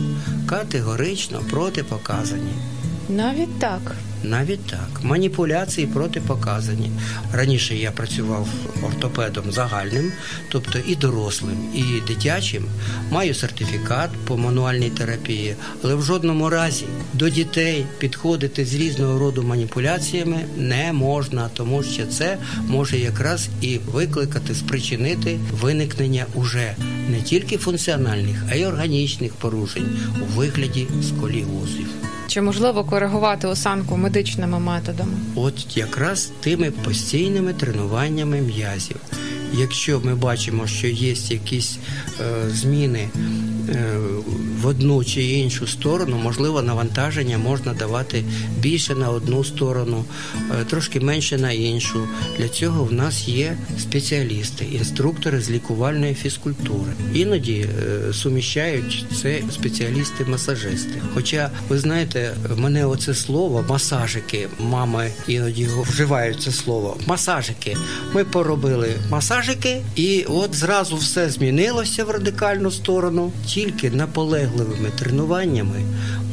категорично 0.45 1.41
протипоказані. 1.50 2.53
Навіть 3.09 3.59
так. 3.59 3.95
Навіть 4.23 4.65
так, 4.65 4.89
маніпуляції 5.03 5.88
протипоказані. 5.88 6.91
Раніше 7.33 7.75
я 7.75 7.91
працював 7.91 8.47
ортопедом 8.83 9.51
загальним, 9.51 10.11
тобто 10.49 10.79
і 10.88 10.95
дорослим, 10.95 11.57
і 11.75 11.83
дитячим. 12.07 12.65
Маю 13.11 13.33
сертифікат 13.33 14.09
по 14.25 14.38
мануальній 14.38 14.89
терапії, 14.89 15.55
але 15.83 15.95
в 15.95 16.01
жодному 16.01 16.49
разі 16.49 16.85
до 17.13 17.29
дітей 17.29 17.85
підходити 17.97 18.65
з 18.65 18.73
різного 18.73 19.19
роду 19.19 19.43
маніпуляціями 19.43 20.38
не 20.57 20.93
можна, 20.93 21.49
тому 21.53 21.83
що 21.83 22.05
це 22.05 22.38
може 22.67 22.97
якраз 22.97 23.47
і 23.61 23.77
викликати, 23.77 24.55
спричинити 24.55 25.39
виникнення 25.61 26.25
уже 26.33 26.75
не 27.09 27.21
тільки 27.21 27.57
функціональних, 27.57 28.43
а 28.51 28.55
й 28.55 28.65
органічних 28.65 29.33
порушень 29.33 29.99
у 30.21 30.38
вигляді 30.38 30.88
сколіозів. 31.09 32.08
Чи 32.29 32.41
можливо 32.41 32.83
коригувати 32.83 33.48
осанку 33.48 33.98
медичними 33.98 34.59
методами? 34.59 35.12
От 35.36 35.77
якраз 35.77 36.31
тими 36.39 36.71
постійними 36.71 37.53
тренуваннями 37.53 38.41
м'язів. 38.41 38.95
Якщо 39.53 40.01
ми 40.03 40.15
бачимо, 40.15 40.67
що 40.67 40.88
є 40.88 41.13
якісь 41.29 41.77
е, 42.19 42.50
зміни 42.50 43.09
в 44.61 44.67
одну 44.67 45.03
чи 45.03 45.23
іншу 45.23 45.67
сторону, 45.67 46.17
можливо, 46.17 46.61
навантаження 46.61 47.38
можна 47.38 47.73
давати 47.73 48.23
більше 48.59 48.95
на 48.95 49.09
одну 49.09 49.43
сторону, 49.43 50.05
е, 50.61 50.65
трошки 50.65 50.99
менше 50.99 51.38
на 51.38 51.51
іншу. 51.51 52.07
Для 52.38 52.47
цього 52.49 52.83
в 52.83 52.93
нас 52.93 53.27
є 53.27 53.57
спеціалісти, 53.79 54.65
інструктори 54.71 55.41
з 55.41 55.49
лікувальної 55.49 56.13
фізкультури. 56.13 56.91
Іноді 57.13 57.65
е, 58.09 58.13
суміщають 58.13 59.05
це 59.21 59.41
спеціалісти-масажисти. 59.51 61.01
Хоча 61.13 61.51
ви 61.69 61.79
знаєте, 61.79 62.33
мене 62.57 62.85
оце 62.85 63.13
слово 63.13 63.65
масажики, 63.69 64.47
мами 64.59 65.11
іноді 65.27 65.61
його 65.61 65.81
вживають 65.81 66.41
це 66.41 66.51
слово. 66.51 66.97
Масажики. 67.05 67.77
Ми 68.13 68.23
поробили 68.23 68.93
масажики, 69.09 69.81
і 69.95 70.23
от 70.23 70.55
зразу 70.55 70.95
все 70.95 71.29
змінилося 71.29 72.03
в 72.05 72.09
радикальну 72.09 72.71
сторону. 72.71 73.31
Тільки 73.59 73.89
наполегливими 73.89 74.89
тренуваннями 74.99 75.81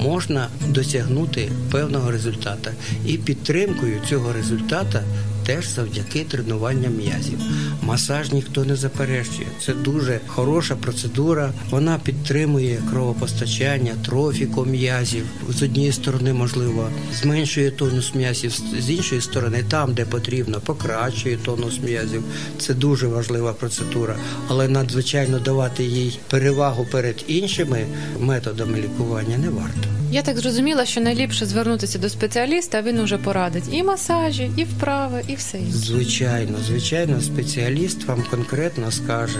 можна 0.00 0.49
досягнути 0.68 1.50
певного 1.71 2.11
результату. 2.11 2.71
І 3.06 3.18
підтримкою 3.18 4.00
цього 4.09 4.33
результата 4.33 5.02
теж 5.47 5.69
завдяки 5.69 6.25
тренуванням 6.25 6.97
м'язів. 6.97 7.38
Масаж 7.83 8.33
ніхто 8.33 8.65
не 8.65 8.76
заперечує. 8.76 9.47
Це 9.61 9.73
дуже 9.75 10.21
хороша 10.26 10.76
процедура. 10.76 11.53
Вона 11.71 11.99
підтримує 11.99 12.83
кровопостачання, 12.91 13.95
трофіку 14.05 14.65
м'язів. 14.65 15.25
З 15.49 15.62
однієї 15.62 15.93
сторони, 15.93 16.33
можливо, 16.33 16.88
зменшує 17.15 17.71
тонус 17.71 18.15
м'язів, 18.15 18.61
з 18.81 18.91
іншої 18.91 19.21
сторони, 19.21 19.65
там, 19.69 19.95
де 19.95 20.05
потрібно, 20.05 20.61
покращує 20.61 21.37
тонус 21.37 21.81
м'язів. 21.85 22.23
Це 22.59 22.75
дуже 22.75 23.07
важлива 23.07 23.53
процедура, 23.53 24.17
але 24.49 24.69
надзвичайно 24.69 25.38
давати 25.38 25.85
їй 25.85 26.19
перевагу 26.31 26.87
перед 26.93 27.25
іншими 27.26 27.87
методами 28.21 28.79
лікування 28.79 29.38
не 29.38 29.50
варто. 29.50 29.88
Я 30.11 30.23
так 30.23 30.39
зрозуміла, 30.39 30.87
що 30.87 31.01
найліпше 31.01 31.47
звернутися 31.47 31.99
до 31.99 32.09
спеціаліста, 32.09 32.83
він 32.83 32.99
уже 33.01 33.19
порадить 33.19 33.65
і 33.73 33.83
масажі, 33.83 34.51
і 34.57 34.65
вправи, 34.65 35.23
і 35.29 35.35
все 35.35 35.59
інше. 35.59 35.73
Звичайно, 35.73 36.59
звичайно, 36.67 37.21
спеціаліст 37.21 38.05
вам 38.05 38.25
конкретно 38.31 38.93
скаже, 38.93 39.39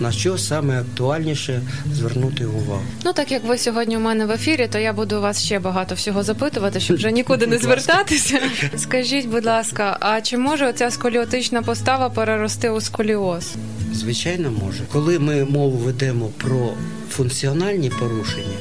на 0.00 0.12
що 0.12 0.38
саме 0.38 0.80
актуальніше 0.80 1.62
звернути 1.94 2.46
увагу. 2.46 2.82
Ну 3.04 3.12
так 3.12 3.32
як 3.32 3.44
ви 3.44 3.58
сьогодні 3.58 3.96
у 3.96 4.00
мене 4.00 4.26
в 4.26 4.30
ефірі, 4.30 4.68
то 4.72 4.78
я 4.78 4.92
буду 4.92 5.20
вас 5.20 5.44
ще 5.44 5.58
багато 5.58 5.94
всього 5.94 6.22
запитувати, 6.22 6.80
щоб 6.80 6.96
вже 6.96 7.12
нікуди 7.12 7.46
не 7.46 7.58
звертатися. 7.58 8.38
Скажіть, 8.76 9.26
будь 9.28 9.46
ласка, 9.46 9.96
а 10.00 10.20
чи 10.20 10.36
може 10.38 10.68
оця 10.68 10.90
сколіотична 10.90 11.62
постава 11.62 12.10
перерости 12.10 12.70
у 12.70 12.80
сколіоз? 12.80 13.52
Звичайно, 13.92 14.50
може. 14.50 14.82
Коли 14.92 15.18
ми 15.18 15.44
мову 15.44 15.78
ведемо 15.78 16.26
про 16.38 16.70
функціональні 17.10 17.90
порушення, 17.90 18.56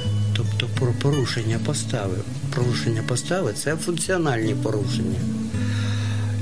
про 0.79 0.91
порушення 0.91 1.59
постави, 1.65 2.17
порушення 2.55 3.03
постави 3.07 3.53
це 3.53 3.75
функціональні 3.75 4.55
порушення. 4.55 5.19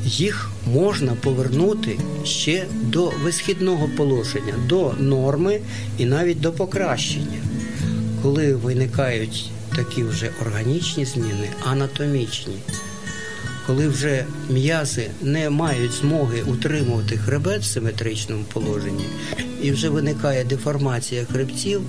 Їх 0.05 0.49
можна 0.73 1.13
повернути 1.13 1.99
ще 2.23 2.65
до 2.71 3.11
висхідного 3.23 3.89
положення, 3.97 4.53
до 4.67 4.93
норми 4.99 5.59
і 5.97 6.05
навіть 6.05 6.41
до 6.41 6.51
покращення. 6.51 7.41
Коли 8.23 8.55
виникають 8.55 9.51
такі 9.75 10.03
вже 10.03 10.29
органічні 10.41 11.05
зміни, 11.05 11.49
анатомічні, 11.65 12.55
коли 13.67 13.87
вже 13.87 14.25
м'язи 14.49 15.09
не 15.21 15.49
мають 15.49 15.91
змоги 15.91 16.41
утримувати 16.41 17.17
хребет 17.17 17.61
в 17.61 17.65
симетричному 17.65 18.43
положенні, 18.53 19.05
і 19.61 19.71
вже 19.71 19.89
виникає 19.89 20.43
деформація 20.43 21.25
хребців, 21.25 21.81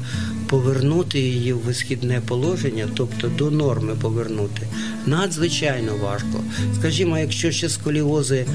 повернути 0.49 1.21
її 1.21 1.53
в 1.53 1.59
висхідне 1.59 2.21
положення, 2.27 2.89
тобто 2.95 3.29
до 3.29 3.51
норми 3.51 3.95
повернути, 3.95 4.63
надзвичайно 5.07 5.97
важко. 5.97 6.45
Скажімо, 6.79 7.19
якщо 7.19 7.51
ще 7.51 7.69
сколіози 7.69 8.47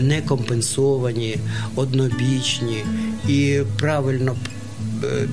не 0.00 0.22
компенсовані, 0.22 1.36
однобічні 1.74 2.84
і 3.28 3.60
правильно 3.78 4.36
е, 5.04 5.28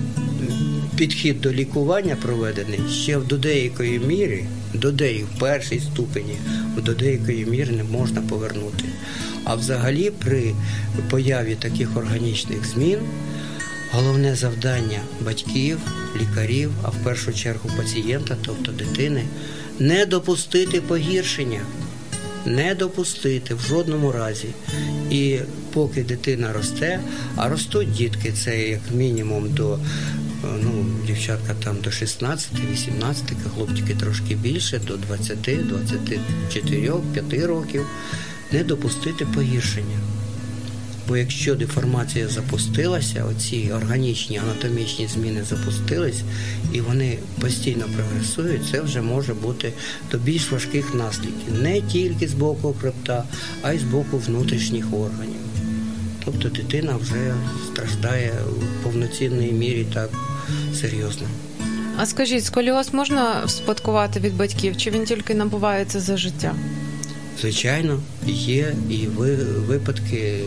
підхід 0.95 1.41
до 1.41 1.53
лікування 1.53 2.15
проведений 2.21 2.79
ще 2.91 3.19
до 3.19 3.37
деякої 3.37 3.99
міри, 3.99 4.45
до 4.73 4.91
деї 4.91 5.25
в 5.35 5.39
першій 5.39 5.79
ступені, 5.79 6.35
до 6.77 6.93
деякої 6.93 7.45
міри 7.45 7.71
не 7.71 7.83
можна 7.83 8.21
повернути. 8.21 8.85
А 9.43 9.55
взагалі 9.55 10.11
при 10.19 10.53
появі 11.09 11.55
таких 11.55 11.97
органічних 11.97 12.65
змін 12.65 12.99
головне 13.93 14.35
завдання 14.35 14.99
батьків, 15.21 15.79
лікарів, 16.21 16.71
а 16.83 16.89
в 16.89 16.95
першу 17.03 17.33
чергу 17.33 17.69
пацієнта, 17.77 18.37
тобто 18.45 18.71
дитини, 18.71 19.23
не 19.79 20.05
допустити 20.05 20.81
погіршення. 20.81 21.61
Не 22.45 22.75
допустити 22.75 23.55
в 23.55 23.59
жодному 23.59 24.11
разі. 24.11 24.47
І 25.11 25.39
поки 25.73 26.03
дитина 26.03 26.53
росте, 26.53 26.99
а 27.35 27.49
ростуть 27.49 27.91
дітки, 27.91 28.31
це 28.31 28.61
як 28.61 28.81
мінімум 28.91 29.53
до 29.53 29.79
ну, 30.43 30.85
дівчатка 31.07 31.55
там 31.63 31.77
до 31.83 31.91
16, 31.91 32.51
18, 32.71 33.23
хлопчики 33.55 33.95
трошки 33.95 34.35
більше, 34.35 34.79
до 34.87 34.97
20, 34.97 35.39
24, 35.67 36.93
5 37.13 37.45
років, 37.45 37.85
не 38.51 38.63
допустити 38.63 39.25
погіршення. 39.25 40.12
Бо 41.07 41.17
якщо 41.17 41.55
деформація 41.55 42.27
запустилася, 42.27 43.25
оці 43.25 43.71
органічні 43.75 44.37
анатомічні 44.37 45.07
зміни 45.07 45.43
запустились, 45.43 46.21
і 46.73 46.81
вони 46.81 47.17
постійно 47.41 47.85
прогресують, 47.95 48.61
це 48.71 48.81
вже 48.81 49.01
може 49.01 49.33
бути 49.33 49.73
до 50.11 50.17
більш 50.17 50.51
важких 50.51 50.93
наслідків 50.93 51.61
не 51.61 51.81
тільки 51.81 52.27
з 52.27 52.33
боку 52.33 52.75
хребта, 52.81 53.23
а 53.61 53.73
й 53.73 53.79
з 53.79 53.83
боку 53.83 54.17
внутрішніх 54.17 54.85
органів. 54.93 55.43
Тобто 56.25 56.49
дитина 56.49 56.95
вже 56.95 57.33
страждає 57.67 58.33
в 58.47 58.83
повноцінній 58.83 59.51
мірі 59.51 59.85
так 59.93 60.09
серйозно. 60.81 61.27
А 61.97 62.05
скажіть, 62.05 62.45
сколіоз 62.45 62.93
можна 62.93 63.47
спадкувати 63.47 64.19
від 64.19 64.37
батьків, 64.37 64.77
чи 64.77 64.91
він 64.91 65.05
тільки 65.05 65.35
набувається 65.35 65.99
за 65.99 66.17
життя? 66.17 66.55
Звичайно, 67.41 67.99
є 68.27 68.75
і 68.89 69.07
ви, 69.07 69.35
випадки 69.35 70.39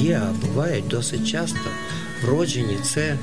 є, 0.00 0.22
а 0.22 0.46
бувають 0.46 0.88
досить 0.88 1.28
часто. 1.28 1.70
Вроджені 2.22 2.78
це 2.82 3.16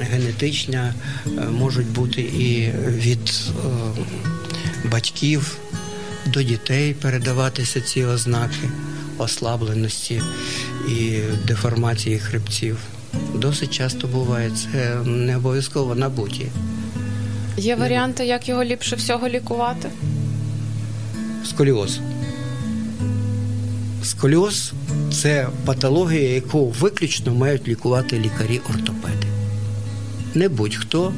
генетична, 0.00 0.94
е, 1.26 1.30
можуть 1.50 1.86
бути 1.86 2.20
і 2.20 2.70
від 2.88 3.28
е, 3.28 4.90
батьків 4.90 5.58
до 6.26 6.42
дітей 6.42 6.94
передаватися 6.94 7.80
ці 7.80 8.04
ознаки 8.04 8.68
ослабленості 9.18 10.22
і 10.88 11.20
деформації 11.46 12.18
хребців. 12.18 12.78
Досить 13.34 13.70
часто 13.70 14.06
буває, 14.08 14.50
це 14.50 14.96
не 15.04 15.36
обов'язково 15.36 15.94
набуті. 15.94 16.46
Є 17.56 17.76
варіанти, 17.76 18.26
як 18.26 18.48
його 18.48 18.64
ліпше 18.64 18.96
всього 18.96 19.28
лікувати? 19.28 19.88
Сколіоз. 21.44 22.00
Сколіоз 24.04 24.72
це 25.12 25.48
патологія, 25.64 26.34
яку 26.34 26.66
виключно 26.66 27.34
мають 27.34 27.68
лікувати 27.68 28.18
лікарі-ортопеди. 28.18 29.26
Не 30.34 30.48
будь-хто, 30.48 31.12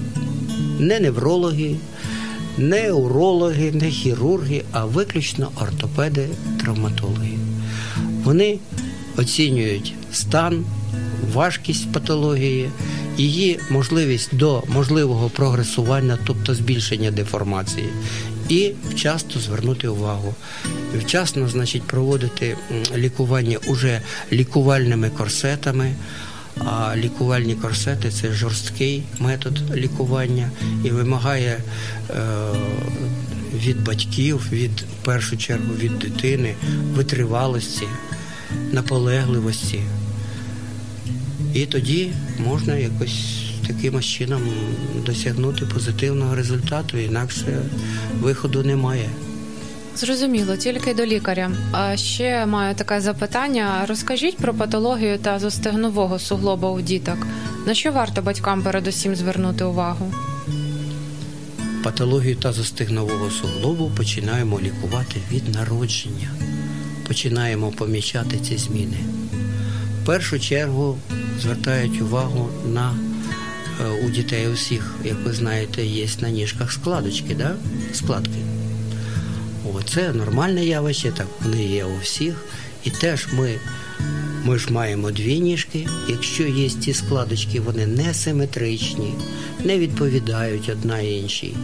не 0.79 1.01
неврологи, 1.01 1.77
не 2.59 2.93
урологи, 2.93 3.73
не 3.73 3.91
хірурги, 3.91 4.63
а 4.73 4.85
виключно 4.85 5.51
ортопеди-травматологи. 5.61 7.39
Вони 8.25 8.59
оцінюють 9.17 9.95
стан, 10.13 10.65
важкість 11.33 11.93
патології, 11.93 12.71
її 13.19 13.61
можливість 13.71 14.37
до 14.37 14.63
можливого 14.69 15.29
прогресування, 15.29 16.19
тобто 16.27 16.55
збільшення 16.55 17.11
деформації, 17.11 17.89
і 18.49 18.73
вчасно 18.91 19.41
звернути 19.41 19.89
увагу. 19.89 20.35
Вчасно, 20.99 21.49
значить, 21.49 21.83
проводити 21.83 22.57
лікування 22.97 23.59
уже 23.67 24.01
лікувальними 24.33 25.11
корсетами. 25.11 25.95
А 26.65 26.97
лікувальні 26.97 27.55
корсети 27.55 28.11
це 28.11 28.33
жорсткий 28.33 29.03
метод 29.19 29.77
лікування 29.77 30.51
і 30.85 30.91
вимагає 30.91 31.59
е, 32.11 32.15
від 33.55 33.85
батьків, 33.85 34.49
від 34.53 34.81
в 34.81 35.05
першу 35.05 35.37
чергу 35.37 35.75
від 35.75 35.99
дитини 35.99 36.55
витривалості, 36.95 37.87
наполегливості. 38.73 39.81
І 41.55 41.67
тоді 41.67 42.11
можна 42.47 42.77
якось 42.77 43.47
таким 43.67 44.03
чином 44.03 44.43
досягнути 45.07 45.67
позитивного 45.67 46.35
результату, 46.35 46.99
інакше 46.99 47.63
виходу 48.21 48.63
немає. 48.63 49.09
Зрозуміло, 49.97 50.57
тільки 50.57 50.95
до 50.95 51.07
лікаря. 51.07 51.51
А 51.73 51.97
ще 51.97 52.47
маю 52.47 52.75
таке 52.75 53.01
запитання. 53.01 53.85
Розкажіть 53.89 54.37
про 54.37 54.55
патологію 54.55 55.19
та 55.19 55.33
тазостегнового 55.33 56.19
суглоба 56.19 56.71
у 56.71 56.81
діток. 56.81 57.27
На 57.67 57.75
що 57.75 57.93
варто 57.93 58.23
батькам 58.23 58.63
передусім 58.63 59.17
звернути 59.17 59.65
увагу? 59.65 60.13
Патологію 61.85 62.37
тазостигнового 62.37 63.31
суглобу 63.31 63.91
починаємо 63.97 64.61
лікувати 64.61 65.21
від 65.33 65.55
народження. 65.55 66.31
Починаємо 67.09 67.71
помічати 67.71 68.37
ці 68.37 68.59
зміни. 68.59 68.99
В 70.03 70.07
першу 70.07 70.41
чергу 70.41 70.99
звертають 71.43 72.03
увагу 72.03 72.49
на 72.73 72.95
е, 73.81 74.07
у 74.07 74.11
дітей 74.11 74.49
усіх, 74.49 74.95
як 75.05 75.17
ви 75.25 75.33
знаєте, 75.33 75.87
є 75.87 76.09
на 76.21 76.31
ніжках 76.31 76.73
складочки, 76.73 77.35
да? 77.35 77.55
складки. 77.93 78.46
Це 79.83 80.13
нормальне 80.13 80.65
явище, 80.65 81.13
так 81.17 81.27
вони 81.45 81.65
є 81.65 81.85
у 81.85 81.99
всіх. 82.03 82.45
І 82.85 82.91
теж 82.91 83.29
ми, 83.33 83.55
ми 84.45 84.59
ж 84.59 84.73
маємо 84.73 85.11
дві 85.11 85.41
ніжки. 85.41 85.89
Якщо 86.09 86.43
є 86.43 86.69
ті 86.69 86.95
складочки, 86.95 87.61
вони 87.61 87.87
не 87.87 88.15
симетричні, 88.15 89.15
не 89.65 89.79
відповідають 89.79 90.69
одна 90.69 90.99
іншій, 90.99 91.55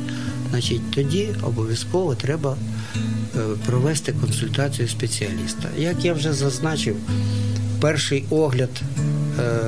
значить 0.50 0.90
тоді 0.90 1.28
обов'язково 1.42 2.14
треба 2.14 2.56
е, 3.36 3.38
провести 3.66 4.12
консультацію 4.12 4.88
спеціаліста. 4.88 5.68
Як 5.78 6.04
я 6.04 6.12
вже 6.12 6.32
зазначив, 6.32 6.96
перший 7.80 8.24
огляд 8.30 8.70
е, 9.38 9.60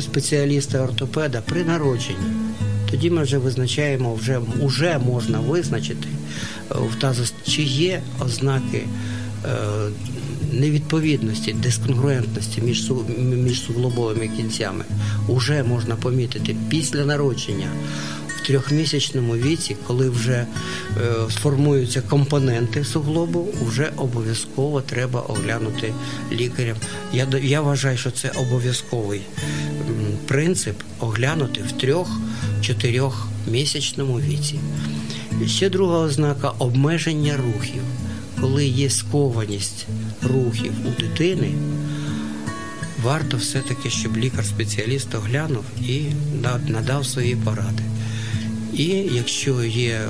спеціаліста-ортопеда 0.00 1.40
при 1.40 1.64
народженні. 1.64 2.46
Тоді 2.90 3.10
ми 3.10 3.22
вже 3.22 3.38
визначаємо, 3.38 4.14
вже, 4.14 4.40
вже 4.60 4.98
можна 4.98 5.40
визначити, 5.40 6.08
в 6.70 7.00
тазос, 7.00 7.34
чи 7.46 7.62
є 7.62 8.02
ознаки 8.20 8.86
е, 9.44 9.48
невідповідності, 10.52 11.52
дисконгруентності 11.52 12.60
між, 12.60 12.90
між 13.18 13.62
суглобовими 13.62 14.28
кінцями. 14.36 14.84
Уже 15.28 15.62
можна 15.62 15.96
помітити 15.96 16.56
після 16.68 17.04
народження. 17.04 17.68
В 18.36 18.46
трьохмісячному 18.46 19.36
віці, 19.36 19.76
коли 19.86 20.10
вже 20.10 20.32
е, 20.32 20.46
сформуються 21.30 22.00
компоненти 22.00 22.84
суглобу, 22.84 23.48
вже 23.66 23.92
обов'язково 23.96 24.80
треба 24.80 25.20
оглянути 25.20 25.92
лікарям. 26.32 26.76
Я, 27.12 27.26
я 27.42 27.60
вважаю, 27.60 27.98
що 27.98 28.10
це 28.10 28.30
обов'язковий 28.36 29.20
принцип 30.26 30.76
оглянути 31.00 31.60
в 31.62 31.72
трьох-чотирьох 31.72 33.28
місячному 33.46 34.20
віці. 34.20 34.58
Ще 35.44 35.68
друга 35.70 35.98
ознака 35.98 36.52
обмеження 36.58 37.36
рухів. 37.36 37.82
Коли 38.40 38.66
є 38.66 38.90
скованість 38.90 39.86
рухів 40.22 40.72
у 40.84 41.02
дитини, 41.02 41.52
варто 43.02 43.36
все-таки, 43.36 43.90
щоб 43.90 44.16
лікар-спеціаліст 44.16 45.14
оглянув 45.14 45.64
і 45.82 46.02
надав 46.68 47.06
свої 47.06 47.36
поради. 47.36 47.82
І 48.74 48.84
якщо 49.12 49.64
є 49.64 49.92
е, 49.92 50.08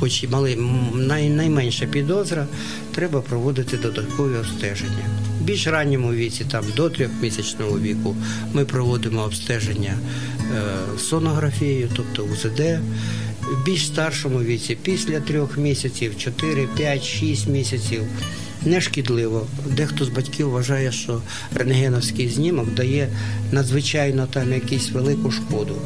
хоч 0.00 0.22
і 0.22 0.28
малий, 0.28 0.58
най, 0.94 1.28
найменша 1.28 1.86
підозра, 1.86 2.46
треба 2.94 3.20
проводити 3.20 3.76
додаткові 3.76 4.36
обстеження. 4.36 5.06
В 5.40 5.44
більш 5.44 5.66
ранньому 5.66 6.12
віці, 6.12 6.44
там 6.50 6.64
до 6.76 6.90
трьохмісячного 6.90 7.78
віку, 7.78 8.16
ми 8.52 8.64
проводимо 8.64 9.22
обстеження 9.22 9.94
е, 9.94 10.98
сонографією, 10.98 11.88
тобто 11.96 12.22
УЗД. 12.24 12.60
В 13.46 13.64
більш 13.64 13.86
старшому 13.86 14.42
віці, 14.42 14.78
після 14.82 15.20
трьох 15.20 15.58
місяців, 15.58 16.18
4, 16.18 16.68
5, 16.76 17.04
6 17.04 17.48
місяців, 17.48 18.02
не 18.64 18.80
шкідливо. 18.80 19.46
Дехто 19.66 20.04
з 20.04 20.08
батьків 20.08 20.50
вважає, 20.50 20.92
що 20.92 21.22
рентгеновський 21.54 22.28
знімок 22.28 22.74
дає 22.74 23.08
надзвичайно 23.52 24.26
там 24.26 24.52
якусь 24.52 24.90
велику 24.90 25.30
шкоду. 25.30 25.76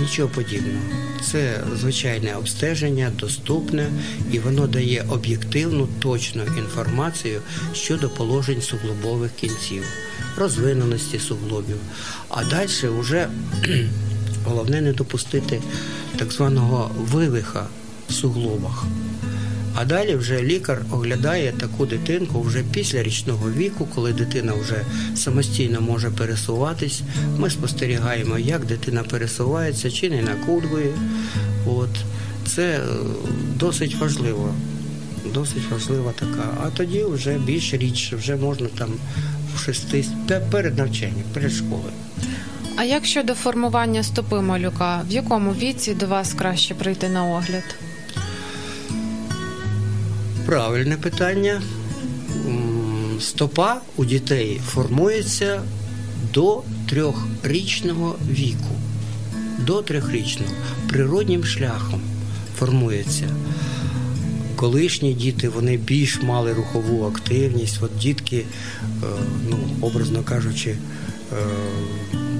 Нічого 0.00 0.28
подібного. 0.28 0.78
Це 1.22 1.60
звичайне 1.80 2.36
обстеження, 2.36 3.12
доступне, 3.18 3.90
і 4.32 4.38
воно 4.38 4.66
дає 4.66 5.04
об'єктивну, 5.08 5.88
точну 5.98 6.42
інформацію 6.58 7.40
щодо 7.74 8.10
положень 8.10 8.62
суглобових 8.62 9.30
кінців, 9.32 9.82
розвиненості 10.36 11.18
суглобів. 11.18 11.76
А 12.28 12.44
далі 12.44 12.68
вже 12.82 13.28
головне 14.44 14.80
не 14.80 14.92
допустити 14.92 15.62
так 16.16 16.32
званого 16.32 16.90
вивиха 16.98 17.66
в 18.08 18.12
суглобах. 18.12 18.84
А 19.74 19.84
далі 19.84 20.14
вже 20.14 20.42
лікар 20.42 20.82
оглядає 20.90 21.52
таку 21.52 21.86
дитинку 21.86 22.40
вже 22.40 22.64
після 22.72 23.02
річного 23.02 23.50
віку, 23.50 23.88
коли 23.94 24.12
дитина 24.12 24.52
вже 24.52 24.84
самостійно 25.16 25.80
може 25.80 26.10
пересуватись. 26.10 27.02
Ми 27.38 27.50
спостерігаємо, 27.50 28.38
як 28.38 28.66
дитина 28.66 29.02
пересувається, 29.02 29.90
чи 29.90 30.10
не 30.10 30.22
накудує. 30.22 30.92
От 31.66 31.90
це 32.46 32.62
е, 32.62 32.80
досить 33.56 33.94
важливо. 33.94 34.54
Досить 35.34 35.70
важлива 35.70 36.12
така. 36.18 36.58
А 36.64 36.70
тоді 36.70 37.04
вже 37.04 37.38
більш 37.38 37.74
рідше, 37.74 38.16
вже 38.16 38.36
можна 38.36 38.68
там 38.78 38.90
в 39.54 39.58
шести 39.58 40.04
перед 40.50 40.78
навчанням, 40.78 41.24
перед 41.34 41.52
школою. 41.52 41.92
А 42.80 42.84
як 42.84 43.06
щодо 43.06 43.34
формування 43.34 44.02
стопи 44.02 44.40
малюка, 44.40 45.02
в 45.08 45.12
якому 45.12 45.52
віці 45.52 45.94
до 45.94 46.06
вас 46.06 46.34
краще 46.34 46.74
прийти 46.74 47.08
на 47.08 47.24
огляд? 47.24 47.62
Правильне 50.46 50.96
питання. 50.96 51.62
Стопа 53.20 53.80
у 53.96 54.04
дітей 54.04 54.60
формується 54.66 55.62
до 56.34 56.62
трьохрічного 56.88 58.16
віку. 58.30 58.80
До 59.58 59.82
трьохрічного. 59.82 60.52
Природнім 60.88 61.44
шляхом 61.44 62.00
формується. 62.58 63.28
Колишні 64.56 65.14
діти 65.14 65.48
вони 65.48 65.76
більш 65.76 66.22
мали 66.22 66.52
рухову 66.52 67.06
активність. 67.06 67.78
От 67.82 67.98
дітки, 67.98 68.44
е, 68.82 69.06
ну, 69.50 69.58
образно 69.80 70.22
кажучи, 70.22 70.70
е, 70.70 71.36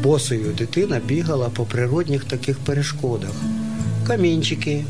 босою 0.03 0.53
дитина 0.59 1.01
бігала 1.07 1.49
по 1.49 1.65
природних 1.65 2.25
таких 2.25 2.59
перешкодах. 2.59 3.33
Камінчики, 4.07 4.85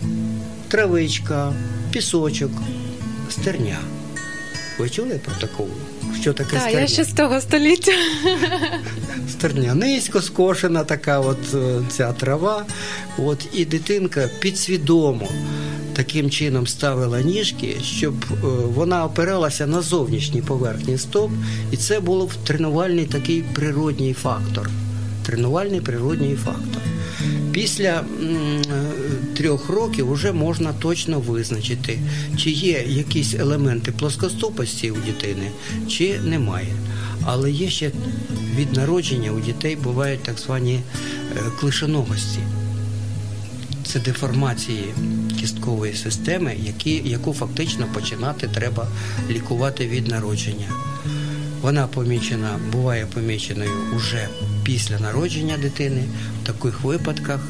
травичка, 0.69 1.53
пісочок, 1.91 2.51
стерня. 3.31 3.79
Ви 4.79 4.91
чули 4.91 5.21
про 5.25 5.35
таку? 5.49 5.67
Що 6.21 6.33
таке 6.33 6.51
Так, 6.51 6.61
стерня? 6.61 6.81
я 6.81 6.87
ще 6.87 7.05
з 7.05 7.13
того 7.13 7.41
століття. 7.41 7.93
Стерня 9.31 9.75
низько 9.75 10.23
скошена 10.23 10.85
така 10.85 11.21
от 11.21 11.55
е, 11.55 11.81
ця 11.89 12.13
трава. 12.13 12.67
От, 13.19 13.49
і 13.53 13.65
дитинка 13.65 14.29
підсвідомо 14.41 15.29
таким 15.93 16.31
чином 16.31 16.67
ставила 16.67 17.21
ніжки, 17.21 17.77
щоб 17.83 18.15
е, 18.31 18.35
вона 18.75 19.05
опиралася 19.05 19.67
на 19.67 19.81
зовнішній 19.81 20.43
поверхні 20.43 20.99
стоп, 20.99 21.31
і 21.73 21.77
це 21.77 22.01
був 22.01 22.35
тренувальний 22.45 23.07
такий 23.07 23.43
природній 23.43 24.13
фактор. 24.13 24.71
Тренувальний 25.23 25.81
природній 25.81 26.37
фактор. 26.37 26.83
Після 27.53 27.89
е, 27.91 28.05
трьох 29.37 29.69
років 29.69 30.13
вже 30.13 30.33
можна 30.33 30.73
точно 30.73 31.21
визначити, 31.21 31.99
чи 32.37 32.51
є 32.51 32.85
якісь 32.89 33.35
елементи 33.35 33.93
плоскостопості 33.93 34.91
у 34.91 34.97
дитини, 34.97 35.51
чи 35.89 36.21
немає. 36.25 36.75
Але 37.25 37.51
є 37.51 37.71
ще 37.71 37.91
від 38.57 38.73
народження 38.73 39.31
у 39.31 39.41
дітей 39.41 39.77
бувають 39.77 40.23
так 40.23 40.39
звані 40.39 40.75
е, 40.75 41.41
клишоногості. 41.61 42.39
Це 43.85 44.01
деформації 44.01 44.85
кісткової 45.41 45.95
системи, 45.95 46.57
які, 46.67 47.03
яку 47.05 47.33
фактично 47.33 47.87
починати 47.95 48.49
треба 48.49 48.89
лікувати 49.31 49.87
від 49.89 50.09
народження. 50.09 50.69
Вона 51.63 51.87
помічена, 51.87 52.59
буває 52.73 53.07
поміченою 53.07 53.71
уже 53.97 54.29
після 54.71 54.99
народження 54.99 55.59
дитини. 55.59 56.05
В 56.43 56.47
таких 56.47 56.81
випадках 56.81 57.41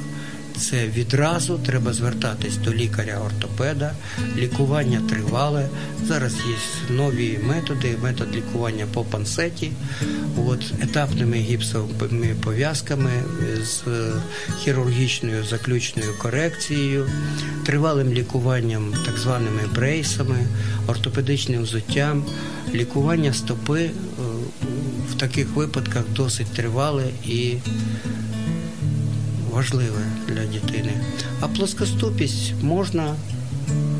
це 0.56 0.86
відразу 0.86 1.58
треба 1.58 1.92
звертатись 1.92 2.56
до 2.56 2.70
лікаря-ортопеда. 2.70 3.92
Лікування 4.36 5.02
тривале. 5.08 5.68
Зараз 6.06 6.34
є 6.34 6.94
нові 6.96 7.38
методи, 7.42 7.96
метод 8.02 8.34
лікування 8.34 8.86
по 8.94 9.04
панцеті, 9.04 9.72
от, 10.46 10.72
етапними 10.82 11.36
гіпсовими 11.36 12.34
пов'язками 12.44 13.10
з 13.62 13.88
е, 13.88 14.12
хірургічною 14.60 15.44
заключною 15.44 16.10
корекцією, 16.18 17.10
тривалим 17.66 18.12
лікуванням, 18.12 18.94
так 19.06 19.18
званими 19.18 19.62
брейсами, 19.74 20.38
ортопедичним 20.86 21.62
взуттям, 21.62 22.24
лікування 22.74 23.32
стопи 23.32 23.90
таких 25.20 25.48
випадках 25.54 26.04
досить 26.16 26.46
тривале 26.46 27.04
і 27.26 27.54
важливе 29.50 30.06
для 30.28 30.44
дитини. 30.44 30.92
А 31.40 31.48
плоскостопість 31.48 32.52
можна 32.62 33.14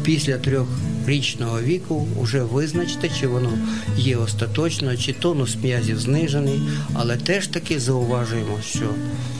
після 0.02 0.38
трьохрічного 0.38 1.60
віку 1.60 2.08
вже 2.20 2.42
визначити, 2.42 3.10
чи 3.20 3.26
воно 3.26 3.52
є 3.96 4.16
остаточно, 4.16 4.96
чи 4.96 5.12
тонус 5.12 5.56
м'язів 5.62 5.98
знижений, 5.98 6.60
але 6.94 7.16
теж 7.16 7.46
таки 7.46 7.80
зауважуємо, 7.80 8.58
що 8.62 8.86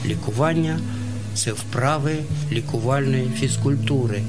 лікування 0.05 0.79
це 1.33 1.53
вправи 1.53 2.15
лікувальної 2.51 3.27
фізкультури. 3.39 4.21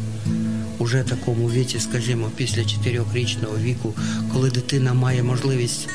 Уже 0.78 1.02
такому 1.02 1.50
віці, 1.50 1.80
скажімо, 1.80 2.30
після 2.36 2.64
чотирьохрічного 2.64 3.58
віку, 3.58 3.94
коли 4.32 4.50
дитина 4.50 4.94
має 4.94 5.22
можливість 5.22 5.88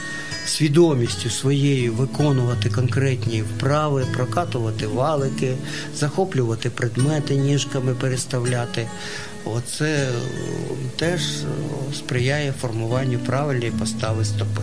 свідомістю 0.48 1.30
своєю 1.30 1.94
виконувати 1.94 2.70
конкретні 2.70 3.42
вправи, 3.42 4.06
прокатувати 4.14 4.88
валики, 4.88 5.56
захоплювати 5.96 6.70
предмети 6.70 7.36
ніжками, 7.36 7.96
переставляти. 7.96 8.88
Оце 9.46 9.86
е, 9.86 10.12
теж 10.96 11.22
е, 11.22 11.46
сприяє 11.94 12.54
формуванню 12.62 13.20
правильної 13.20 13.72
постави 13.72 14.26
стопи. 14.26 14.62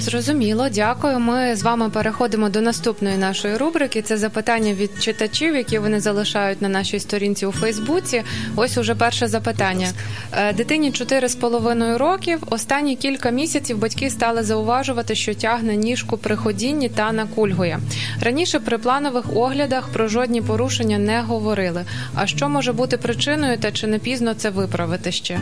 Зрозуміло, 0.00 0.68
дякую. 0.68 1.18
Ми 1.18 1.56
з 1.56 1.62
вами 1.62 1.90
переходимо 1.90 2.48
до 2.48 2.60
наступної 2.60 3.16
нашої 3.16 3.56
рубрики. 3.56 4.02
Це 4.02 4.16
запитання 4.16 4.72
від 4.72 5.02
читачів, 5.02 5.56
які 5.56 5.78
вони 5.78 6.00
залишають 6.00 6.62
на 6.62 6.68
нашій 6.68 7.00
сторінці 7.00 7.46
у 7.46 7.52
Фейсбуці. 7.52 8.22
Ось 8.56 8.78
уже 8.78 8.94
перше 8.94 9.26
запитання. 9.28 9.88
Е, 10.32 10.52
Дитині 10.52 10.90
4,5 10.90 11.98
років. 11.98 12.42
Останні 12.50 12.96
кілька 12.96 13.30
місяців 13.30 13.78
батьки 13.78 14.10
стали 14.10 14.42
зауважувати, 14.42 15.14
що 15.14 15.34
тягне 15.34 15.76
ніжку 15.76 16.16
при 16.16 16.36
ходінні 16.36 16.88
та 16.88 17.12
накульгує. 17.12 17.78
Раніше 18.20 18.60
при 18.60 18.78
планових 18.78 19.36
оглядах 19.36 19.88
про 19.88 20.08
жодні 20.08 20.42
порушення 20.42 20.98
не 20.98 21.20
говорили. 21.20 21.84
А 22.14 22.26
що 22.26 22.48
може 22.48 22.72
бути 22.72 22.96
причиною 22.96 23.58
та 23.58 23.72
чи 23.72 23.86
не 23.86 23.98
пізно 23.98 24.34
це 24.34 24.50
виправити 24.50 25.12
ще? 25.12 25.40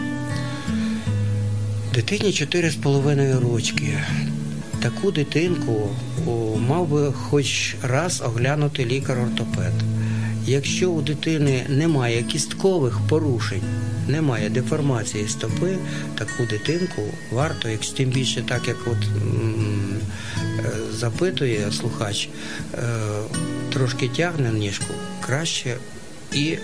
Дитині 1.94 2.30
4,5 2.30 3.40
рочки. 3.40 3.98
Таку 4.84 5.10
дитинку 5.10 5.90
мав 6.68 6.88
би 6.88 7.12
хоч 7.12 7.74
раз 7.82 8.22
оглянути 8.26 8.84
лікар-ортопед. 8.84 9.72
Якщо 10.46 10.90
у 10.90 11.02
дитини 11.02 11.66
немає 11.68 12.22
кісткових 12.22 13.00
порушень, 13.08 13.62
немає 14.08 14.50
деформації 14.50 15.28
стопи, 15.28 15.76
таку 16.14 16.44
дитинку 16.50 17.02
варто, 17.32 17.68
як 17.68 17.80
тим 17.80 18.10
більше, 18.10 18.42
так 18.42 18.68
як 18.68 18.76
от 18.86 18.98
е, 18.98 20.70
запитує 20.92 21.72
слухач, 21.72 22.28
е, 22.74 22.78
трошки 23.72 24.08
тягне 24.08 24.50
ніжку, 24.50 24.94
краще 25.20 25.76
і 26.32 26.58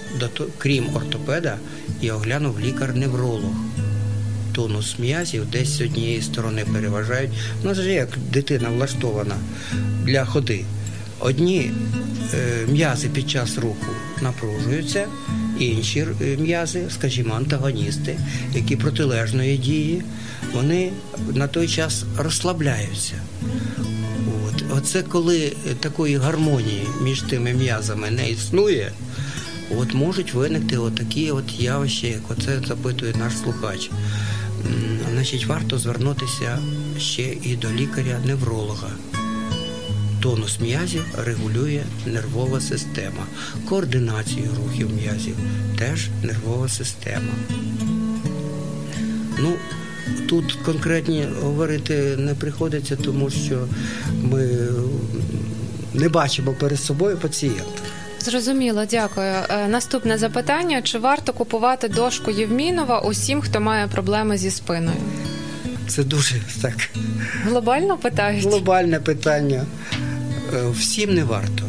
крім 0.59 0.97
ортопеда, 0.97 1.59
і 2.01 2.11
оглянув 2.11 2.61
лікар-невролог 2.61 3.55
тонус 4.53 4.99
м'язів 4.99 5.51
десь 5.51 5.69
з 5.69 5.81
однієї 5.81 6.23
сторони 6.23 6.65
переважають. 6.73 7.31
У 7.63 7.67
нас 7.67 7.77
же 7.77 7.93
як 7.93 8.19
дитина 8.33 8.69
влаштована 8.69 9.35
для 10.05 10.25
ходи. 10.25 10.65
Одні 11.21 11.71
е, 12.35 12.67
м'язи 12.69 13.09
під 13.09 13.31
час 13.31 13.59
руху 13.59 13.93
напружуються, 14.23 15.07
інші 15.59 16.07
е, 16.23 16.37
м'язи, 16.37 16.83
скажімо, 16.91 17.35
антагоністи, 17.35 18.19
які 18.55 18.77
протилежної 18.77 19.57
дії, 19.57 20.03
вони 20.55 20.93
на 21.35 21.47
той 21.49 21.69
час 21.69 22.05
розслабляються. 22.19 23.15
От. 24.49 24.65
Оце 24.79 25.03
коли 25.03 25.53
такої 25.81 26.17
гармонії 26.17 26.87
між 27.03 27.23
тими 27.23 27.53
м'язами 27.53 28.11
не 28.11 28.31
існує, 28.31 28.93
от 29.79 29.95
можуть 29.95 30.35
виникти 30.35 30.79
отакі 30.79 31.31
от 31.31 31.61
явища, 31.61 32.07
як 32.07 32.31
оце 32.31 32.61
запитує 32.69 33.15
наш 33.19 33.33
слухач. 33.39 33.91
Значить, 35.13 35.47
варто 35.47 35.79
звернутися 35.79 36.59
ще 36.99 37.23
і 37.43 37.57
до 37.57 37.69
лікаря-невролога. 37.73 38.91
Тонус 40.21 40.61
м'язів 40.61 41.05
регулює 41.25 41.83
нервова 42.07 42.61
система. 42.61 43.27
Координацію 43.69 44.49
рухів 44.57 44.91
м'язів 44.95 45.37
теж 45.79 46.09
нервова 46.23 46.69
система. 46.69 47.33
Ну, 49.39 49.53
тут 50.29 50.53
конкретні 50.53 51.27
говорити 51.43 52.17
не 52.17 52.35
приходиться, 52.35 52.97
тому 52.97 53.31
що 53.31 53.67
ми 54.23 54.69
не 55.95 56.09
бачимо 56.09 56.55
перед 56.61 56.81
собою 56.81 57.17
пацієнта. 57.17 57.90
Зрозуміло, 58.21 58.85
дякую. 58.91 59.27
Е, 59.51 59.69
Наступне 59.69 60.19
запитання: 60.19 60.83
чи 60.83 60.99
варто 60.99 61.33
купувати 61.33 61.89
дошку 61.89 62.31
Євмінова 62.31 63.01
усім, 63.01 63.41
хто 63.41 63.61
має 63.61 63.87
проблеми 63.87 64.39
зі 64.39 64.51
спиною? 64.51 64.97
Це 65.89 66.05
дуже 66.05 66.35
так 66.63 66.75
Глобально 67.47 67.97
питають. 67.97 68.45
глобальне 68.45 69.01
питання. 69.01 69.67
Е, 70.55 70.71
Всім 70.71 71.15
не 71.15 71.25
варто. 71.25 71.65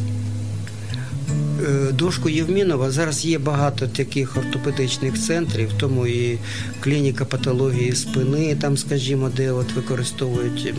Е, 1.64 1.92
Дошку 1.92 2.30
Євмінова 2.30 2.92
зараз 2.92 3.26
є 3.26 3.40
багато 3.40 3.88
таких 3.88 4.38
ортопедичних 4.38 5.20
центрів, 5.22 5.72
тому 5.80 6.08
і 6.08 6.38
клініка 6.80 7.26
патології 7.26 7.96
спини, 7.96 8.56
там, 8.62 8.78
скажімо, 8.78 9.30
де 9.38 9.52
от 9.52 9.72
використовують 9.74 10.74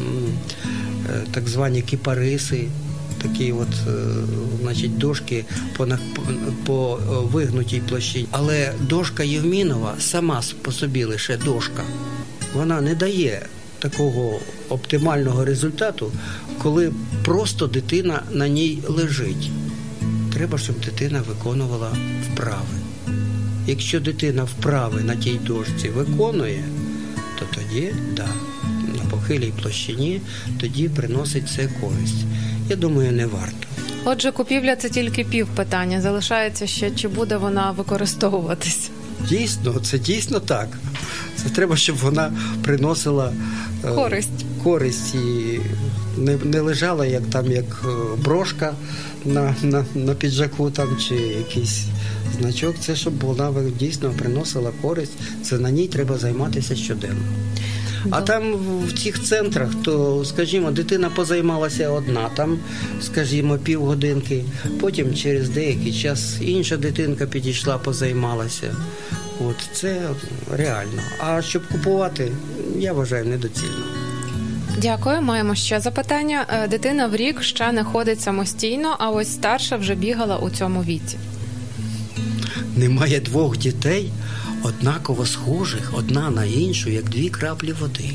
так 1.33 1.49
звані 1.49 1.83
кіпариси, 1.83 2.65
такі 3.23 3.53
от, 3.53 3.69
е, 3.89 3.91
значить, 4.63 4.99
дошки 4.99 5.45
по, 5.77 5.87
по- 6.67 6.99
е, 7.03 7.27
вигнутій 7.33 7.83
площині. 7.89 8.27
Але 8.31 8.73
дошка 8.81 9.23
Євмінова 9.23 9.95
сама 9.99 10.43
по 10.63 10.73
собі 10.73 11.05
лише 11.05 11.37
дошка 11.37 11.83
вона 12.55 12.81
не 12.81 12.95
дає 12.95 13.47
такого 13.79 14.41
оптимального 14.69 15.45
результату, 15.45 16.13
коли 16.59 16.93
просто 17.25 17.67
дитина 17.67 18.23
на 18.33 18.49
ній 18.49 18.79
лежить. 18.89 19.51
Треба, 20.35 20.59
щоб 20.59 20.81
дитина 20.81 21.23
виконувала 21.29 21.93
вправи. 22.33 22.77
Якщо 23.67 24.01
дитина 24.01 24.45
вправи 24.45 25.01
на 25.01 25.17
тій 25.17 25.41
дошці 25.47 25.89
виконує, 25.89 26.65
то 27.39 27.45
тоді, 27.55 27.93
да, 28.17 28.29
на 28.99 29.11
похилій 29.11 29.53
площині, 29.63 30.21
тоді 30.61 30.89
приносить 30.89 31.49
це 31.57 31.69
користь. 31.81 32.25
Я 32.73 32.77
думаю, 32.77 33.13
не 33.13 33.27
варто. 33.27 33.67
Отже, 34.05 34.33
купівля 34.33 34.77
це 34.77 34.89
тільки 34.89 35.25
пів 35.25 35.47
питання. 35.47 36.01
Залишається 36.01 36.67
ще 36.67 36.91
чи 36.91 37.09
буде 37.09 37.37
вона 37.37 37.71
використовуватись. 37.71 38.91
Дійсно, 39.29 39.75
це 39.83 39.99
дійсно 39.99 40.41
так. 40.41 40.69
Це 41.37 41.49
треба, 41.49 41.77
щоб 41.77 41.97
вона 41.97 42.33
приносила 42.63 43.33
е, 43.85 43.89
Користь. 43.95 44.29
користь 44.63 45.15
і 45.15 45.61
не, 46.19 46.37
не 46.45 46.61
лежала 46.61 47.07
як 47.07 47.23
там 47.23 47.53
як 47.53 47.85
е, 47.85 47.89
брошка 48.25 48.75
на, 49.25 49.55
на, 49.63 49.85
на 49.95 50.15
піджаку 50.15 50.71
там 50.71 50.97
чи 50.97 51.15
якийсь 51.15 51.85
значок. 52.41 52.77
Це 52.81 52.97
щоб 52.97 53.21
вона 53.21 53.53
дійсно 53.79 54.11
приносила 54.11 54.71
користь. 54.83 55.13
Це 55.43 55.59
на 55.59 55.71
ній 55.71 55.89
треба 55.89 56.19
займатися 56.19 56.77
щоденно. 56.77 57.23
А 58.11 58.21
там 58.21 58.55
в 58.87 58.93
цих 58.99 59.23
центрах, 59.23 59.69
то, 59.85 60.25
скажімо, 60.25 60.71
дитина 60.71 61.11
позаймалася 61.11 61.91
одна, 61.91 62.29
там, 62.35 62.59
скажімо, 63.01 63.59
півгодинки, 63.59 64.45
потім 64.81 65.15
через 65.15 65.49
деякий 65.49 65.93
час 65.93 66.37
інша 66.41 66.77
дитинка 66.77 67.27
підійшла, 67.27 67.79
позаймалася. 67.79 68.77
От 69.41 69.57
це 69.73 70.01
реально. 70.53 71.03
А 71.19 71.43
щоб 71.43 71.69
купувати, 71.69 72.33
я 72.79 72.93
вважаю, 72.93 73.25
недоцільно. 73.25 73.85
Дякую. 74.79 75.23
Маємо 75.23 75.55
ще 75.55 75.81
запитання. 75.81 76.47
Е, 76.49 76.69
Дитина 76.69 77.07
в 77.07 77.17
рік 77.17 77.43
ще 77.43 77.73
не 77.73 77.85
ходить 77.85 78.21
самостійно, 78.21 78.97
а 78.99 79.11
ось 79.11 79.33
старша 79.33 79.77
вже 79.77 79.95
бігала 79.95 80.37
у 80.37 80.51
цьому 80.51 80.83
віці. 80.83 81.19
Немає 82.77 83.21
двох 83.21 83.59
дітей 83.59 84.11
однаково 84.62 85.27
схожих 85.27 85.92
одна 85.94 86.31
на 86.31 86.44
іншу, 86.44 86.90
як 86.90 87.05
дві 87.05 87.29
краплі 87.29 87.72
води. 87.72 88.11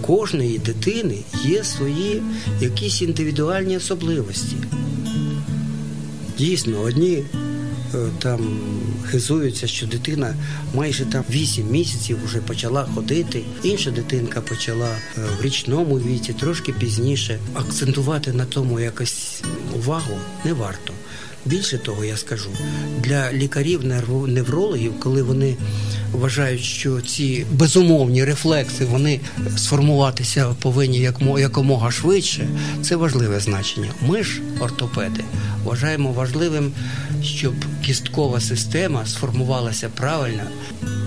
Кожної 0.00 0.58
дитини 0.58 1.18
є 1.44 1.64
свої 1.64 2.22
якісь 2.60 3.02
індивідуальні 3.02 3.76
особливості. 3.76 4.56
Дійсно, 6.38 6.80
одні 6.80 7.14
е, 7.14 7.24
там 8.18 8.60
хизуються, 9.10 9.66
що 9.66 9.86
дитина 9.86 10.34
майже 10.74 11.04
там 11.04 11.24
8 11.30 11.70
місяців 11.70 12.18
вже 12.24 12.38
почала 12.38 12.84
ходити. 12.84 13.42
Інша 13.62 13.90
дитинка 13.90 14.40
почала 14.40 14.88
е, 14.88 15.20
в 15.40 15.44
річному 15.44 15.98
віці, 15.98 16.32
трошки 16.32 16.72
пізніше. 16.72 17.38
Акцентувати 17.54 18.32
на 18.32 18.44
тому 18.44 18.80
якось 18.80 19.42
увагу 19.76 20.18
не 20.44 20.52
варто. 20.52 20.92
Більше 21.44 21.78
того, 21.78 22.04
я 22.04 22.16
скажу, 22.16 22.50
для 23.00 23.32
лікарів 23.32 23.84
неврологів, 24.26 25.00
коли 25.00 25.22
вони 25.22 25.56
вважають, 26.12 26.60
що 26.62 27.00
ці 27.00 27.46
безумовні 27.52 28.24
рефлекси 28.24 28.84
вони 28.84 29.20
сформуватися 29.56 30.54
повинні 30.62 30.98
як 30.98 31.20
мо- 31.20 31.38
якомога 31.38 31.90
швидше. 31.90 32.48
Це 32.82 32.96
важливе 32.96 33.40
значення. 33.40 33.88
Ми 34.06 34.22
ж, 34.22 34.40
ортопеди, 34.60 35.20
вважаємо 35.64 36.12
важливим, 36.12 36.72
щоб 37.24 37.54
кісткова 37.86 38.40
система 38.40 39.06
сформувалася 39.06 39.88
правильно. 39.88 40.42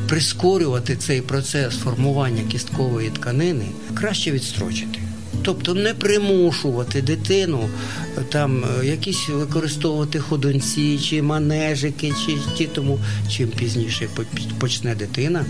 Прискорювати 0.09 0.95
цей 0.95 1.21
процес 1.21 1.75
формування 1.77 2.43
кісткової 2.51 3.09
тканини 3.09 3.65
краще 3.93 4.31
відстрочити. 4.31 4.99
Тобто 5.43 5.73
не 5.73 5.93
примушувати 5.93 7.01
дитину 7.01 7.69
е, 8.17 8.21
там 8.29 8.63
е, 8.63 8.85
якісь 8.85 9.29
використовувати 9.29 10.19
ходунці 10.19 10.99
чи 10.99 11.21
манежики, 11.21 12.13
чи 12.25 12.37
ті 12.57 12.65
тому, 12.65 12.99
чим 13.29 13.47
пізніше 13.47 14.07
почне 14.59 14.95
дитина, 14.95 15.45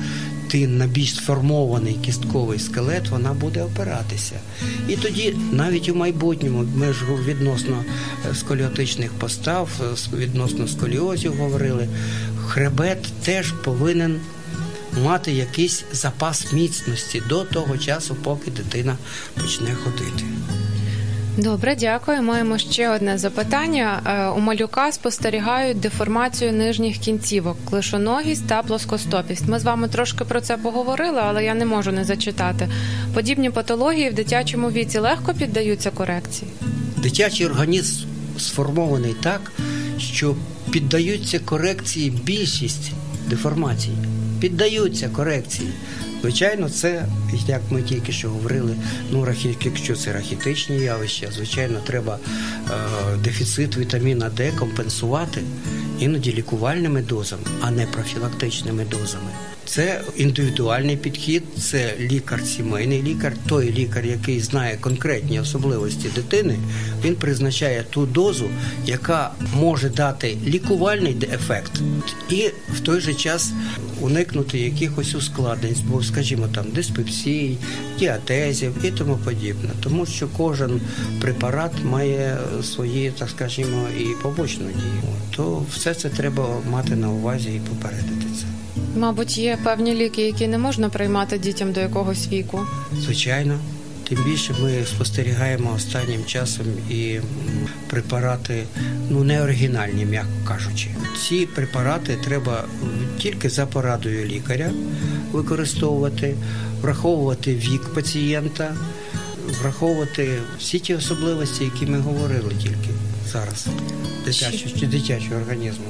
ти 0.47 0.67
на 0.67 0.87
більш 0.87 1.15
сформований 1.15 1.97
кістковий 2.05 2.59
скелет 2.59 3.09
вона 3.09 3.33
буде 3.33 3.63
опиратися. 3.63 4.35
І 4.89 4.95
тоді 4.95 5.35
навіть 5.51 5.89
у 5.89 5.95
майбутньому 5.95 6.65
ми 6.75 6.93
ж 6.93 6.99
відносно 7.27 7.83
е, 8.31 8.35
сколіотичних 8.35 9.11
постав, 9.11 9.69
відносно 10.13 10.67
сколіозів 10.67 11.33
говорили, 11.35 11.87
хребет 12.47 13.03
теж 13.23 13.51
повинен 13.51 14.19
мати 15.03 15.31
якийсь 15.31 15.83
запас 15.91 16.53
міцності 16.53 17.23
до 17.29 17.43
того 17.43 17.77
часу, 17.77 18.15
поки 18.15 18.51
дитина 18.51 18.97
почне 19.35 19.75
ходити. 19.75 20.23
Добре, 21.37 21.75
дякую. 21.75 22.21
Маємо 22.21 22.57
ще 22.57 22.89
одне 22.89 23.17
запитання. 23.17 24.01
Е, 24.05 24.27
У 24.27 24.39
малюка 24.39 24.91
спостерігають 24.91 25.79
деформацію 25.79 26.53
нижніх 26.53 26.97
кінцівок, 26.97 27.57
клишоногість 27.69 28.47
та 28.47 28.63
плоскостопість. 28.63 29.47
Ми 29.47 29.59
з 29.59 29.63
вами 29.63 29.87
трошки 29.87 30.25
про 30.25 30.41
це 30.41 30.57
поговорили, 30.57 31.19
але 31.23 31.43
я 31.43 31.53
не 31.53 31.65
можу 31.65 31.91
не 31.91 32.03
зачитати. 32.03 32.69
Подібні 33.13 33.49
патології 33.49 34.09
в 34.09 34.13
дитячому 34.13 34.71
віці 34.71 34.99
легко 34.99 35.33
піддаються 35.33 35.91
корекції. 35.91 36.51
Дитячий 36.97 37.45
організм 37.45 38.05
сформований 38.37 39.15
так, 39.23 39.51
що 39.99 40.35
піддаються 40.71 41.39
корекції 41.39 42.09
більшість 42.09 42.91
деформацій. 43.27 43.91
Піддаються 44.43 45.09
корекції. 45.09 45.69
Звичайно, 46.21 46.69
це, 46.69 47.05
як 47.47 47.61
ми 47.69 47.81
тільки 47.81 48.11
що 48.11 48.29
говорили, 48.29 48.75
ну, 49.11 49.27
якщо 49.63 49.95
це 49.95 50.13
рахітичні 50.13 50.79
явища, 50.79 51.31
звичайно, 51.31 51.79
треба 51.83 52.17
е, 52.17 52.73
дефіцит 53.23 53.77
вітаміна 53.77 54.29
Д 54.29 54.51
компенсувати 54.59 55.41
іноді 55.99 56.33
лікувальними 56.33 57.01
дозами, 57.01 57.43
а 57.61 57.71
не 57.71 57.85
профілактичними 57.85 58.85
дозами. 58.85 59.29
Це 59.65 60.01
індивідуальний 60.15 60.97
підхід, 60.97 61.43
це 61.59 61.93
лікар, 61.99 62.41
сімейний 62.45 63.03
лікар, 63.03 63.33
той 63.47 63.73
лікар, 63.73 64.05
який 64.05 64.39
знає 64.39 64.77
конкретні 64.81 65.39
особливості 65.39 66.09
дитини, 66.15 66.57
він 67.05 67.15
призначає 67.15 67.83
ту 67.89 68.05
дозу, 68.05 68.49
яка 68.85 69.31
може 69.53 69.89
дати 69.89 70.37
лікувальний 70.45 71.17
ефект, 71.33 71.71
і 72.29 72.49
в 72.73 72.79
той 72.79 72.99
же 72.99 73.13
час 73.13 73.51
уникнути 74.03 74.59
якихось 74.59 75.15
ускладнень, 75.15 75.75
бо, 75.87 76.03
скажімо, 76.03 76.47
там 76.55 76.65
диспепсій, 76.71 77.57
діатезів 77.99 78.73
і 78.83 78.91
тому 78.91 79.17
подібне. 79.25 79.69
Тому 79.83 80.05
що 80.05 80.27
кожен 80.27 80.81
препарат 81.21 81.71
має 81.83 82.37
свої, 82.63 83.11
так 83.19 83.29
скажімо, 83.29 83.87
і 83.99 84.23
побочну 84.23 84.65
дію. 84.65 85.13
То 85.35 85.65
все 85.71 85.93
це 85.93 86.09
треба 86.09 86.47
мати 86.71 86.95
на 86.95 87.09
увазі 87.09 87.49
і 87.55 87.59
попередити 87.59 88.25
це. 88.39 88.45
Мабуть, 88.99 89.37
є 89.37 89.57
певні 89.63 89.93
ліки, 89.95 90.21
які 90.21 90.47
не 90.47 90.57
можна 90.57 90.89
приймати 90.89 91.37
дітям 91.37 91.71
до 91.71 91.79
якогось 91.79 92.27
віку. 92.27 92.59
Звичайно. 93.01 93.59
Тим 94.09 94.23
більше 94.25 94.55
ми 94.61 94.85
спостерігаємо 94.85 95.73
останнім 95.75 96.25
часом 96.25 96.65
і 96.89 97.19
препарати 97.93 98.63
ну 99.09 99.23
не 99.23 99.41
оригінальні, 99.41 100.05
м'яко 100.05 100.27
кажучи. 100.47 100.87
Ці 101.21 101.45
препарати 101.45 102.17
треба 102.23 102.63
тільки 103.17 103.49
за 103.49 103.65
порадою 103.65 104.25
лікаря 104.25 104.71
використовувати, 105.31 106.35
враховувати 106.81 107.55
вік 107.55 107.93
пацієнта, 107.93 108.75
враховувати 109.61 110.41
всі 110.59 110.79
ті 110.79 110.95
особливості, 110.95 111.63
які 111.63 111.85
ми 111.85 111.99
говорили 111.99 112.51
тільки 112.61 112.89
зараз, 113.31 113.67
дитячого 114.25 114.79
чи 114.79 114.87
дитячого 114.87 115.35
організму. 115.35 115.85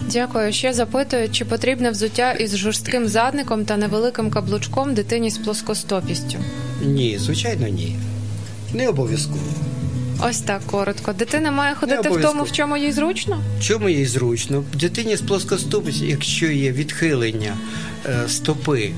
Дякую. 0.00 0.52
Ще 0.52 0.72
запитують, 0.72 1.32
чи 1.32 1.44
потрібне 1.44 1.90
взуття 1.90 2.32
із 2.32 2.56
жорстким 2.56 3.08
задником 3.08 3.64
та 3.64 3.76
невеликим 3.76 4.30
каблучком 4.30 4.94
дитині 4.94 5.30
з 5.30 5.38
плоскостопістю. 5.38 6.38
Ні, 6.84 7.18
звичайно, 7.18 7.68
ні. 7.68 7.96
Не 8.74 8.88
обов'язково. 8.88 9.69
Ось 10.22 10.40
так 10.40 10.62
коротко. 10.66 11.12
Дитина 11.12 11.50
має 11.50 11.74
ходити 11.74 12.08
в 12.08 12.22
тому, 12.22 12.42
в 12.42 12.52
чому 12.52 12.76
їй 12.76 12.92
зручно. 12.92 13.42
Чому 13.62 13.88
їй 13.88 14.06
зручно? 14.06 14.64
Дитині 14.74 15.16
з 15.16 15.20
плоскостопістю, 15.20 16.04
якщо 16.04 16.46
є 16.46 16.72
відхилення 16.72 17.56
е, 18.06 18.28
стопи 18.28 18.90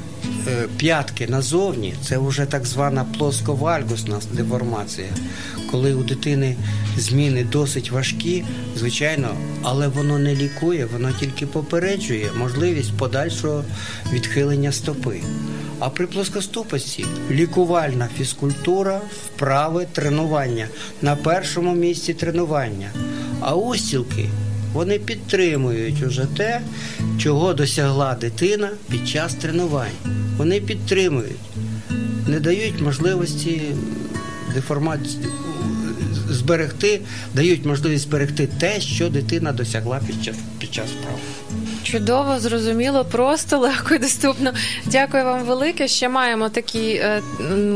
п'ятки 0.76 1.26
назовні, 1.26 1.94
це 2.04 2.18
вже 2.18 2.46
так 2.46 2.66
звана 2.66 3.04
плосковальгусна 3.18 4.20
деформація. 4.32 5.08
Коли 5.70 5.94
у 5.94 6.02
дитини 6.02 6.56
зміни 6.96 7.44
досить 7.44 7.90
важкі, 7.90 8.44
звичайно, 8.76 9.28
але 9.62 9.88
воно 9.88 10.18
не 10.18 10.34
лікує, 10.34 10.86
воно 10.86 11.12
тільки 11.20 11.46
попереджує 11.46 12.30
можливість 12.38 12.96
подальшого 12.96 13.64
відхилення 14.12 14.72
стопи. 14.72 15.20
А 15.78 15.90
при 15.90 16.06
плоскостопості 16.06 17.06
лікувальна 17.30 18.08
фізкультура, 18.18 19.00
вправи, 19.26 19.86
тренування 19.92 20.66
на 21.02 21.16
першому 21.16 21.74
місці 21.74 22.14
тренування. 22.14 22.90
А 23.40 23.54
устілки 23.54 24.28
вони 24.72 24.98
підтримують 24.98 26.02
уже 26.02 26.26
те, 26.36 26.60
чого 27.18 27.54
досягла 27.54 28.14
дитина 28.14 28.70
під 28.90 29.08
час 29.08 29.34
тренувань. 29.34 29.98
Вони 30.36 30.60
підтримують, 30.60 31.40
не 32.26 32.40
дають 32.40 32.80
можливості 32.80 33.62
деформації 34.54 35.26
зберегти, 36.30 37.00
дають 37.34 37.64
можливість 37.64 38.04
зберегти 38.04 38.48
те, 38.60 38.80
що 38.80 39.08
дитина 39.08 39.52
досягла 39.52 40.00
під 40.06 40.24
час, 40.24 40.36
під 40.58 40.74
час 40.74 40.86
вправ. 41.00 41.18
Чудово, 41.82 42.38
зрозуміло, 42.40 43.04
просто 43.04 43.58
легко 43.58 43.94
і 43.94 43.98
доступно. 43.98 44.52
Дякую 44.86 45.24
вам 45.24 45.44
велике. 45.44 45.88
Ще 45.88 46.08
маємо 46.08 46.48
такі 46.48 46.88
е, 46.88 47.22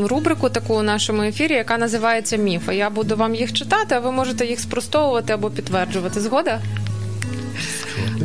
рубрику 0.03 0.49
таку 0.49 0.73
у 0.75 0.81
нашому 0.81 1.21
ефірі, 1.23 1.53
яка 1.53 1.77
називається 1.77 2.37
Міфи. 2.37 2.75
Я 2.75 2.89
буду 2.89 3.15
вам 3.15 3.35
їх 3.35 3.53
читати, 3.53 3.95
а 3.95 3.99
ви 3.99 4.11
можете 4.11 4.45
їх 4.45 4.59
спростовувати 4.59 5.33
або 5.33 5.49
підтверджувати. 5.49 6.21
Згода? 6.21 6.61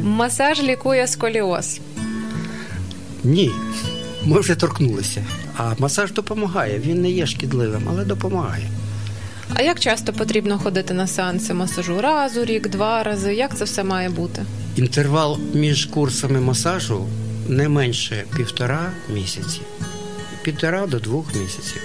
Масаж 0.02 0.62
лікує 0.62 1.06
сколіоз. 1.06 1.80
Ні, 3.24 3.50
ми 4.24 4.40
вже 4.40 4.54
торкнулися. 4.54 5.24
А 5.56 5.74
масаж 5.78 6.12
допомагає. 6.12 6.78
Він 6.78 7.02
не 7.02 7.10
є 7.10 7.26
шкідливим, 7.26 7.82
але 7.90 8.04
допомагає. 8.04 8.68
А 9.54 9.62
як 9.62 9.80
часто 9.80 10.12
потрібно 10.12 10.58
ходити 10.58 10.94
на 10.94 11.06
сеанси 11.06 11.54
масажу? 11.54 12.00
Раз 12.00 12.36
у 12.36 12.44
рік, 12.44 12.68
два 12.68 13.02
рази? 13.02 13.34
Як 13.34 13.56
це 13.56 13.64
все 13.64 13.84
має 13.84 14.08
бути? 14.08 14.44
Інтервал 14.76 15.38
між 15.54 15.86
курсами 15.86 16.40
масажу 16.40 17.06
не 17.48 17.68
менше 17.68 18.24
півтора 18.36 18.90
місяці. 19.14 19.60
Півтора 20.42 20.86
до 20.86 20.98
двох 20.98 21.34
місяців. 21.34 21.82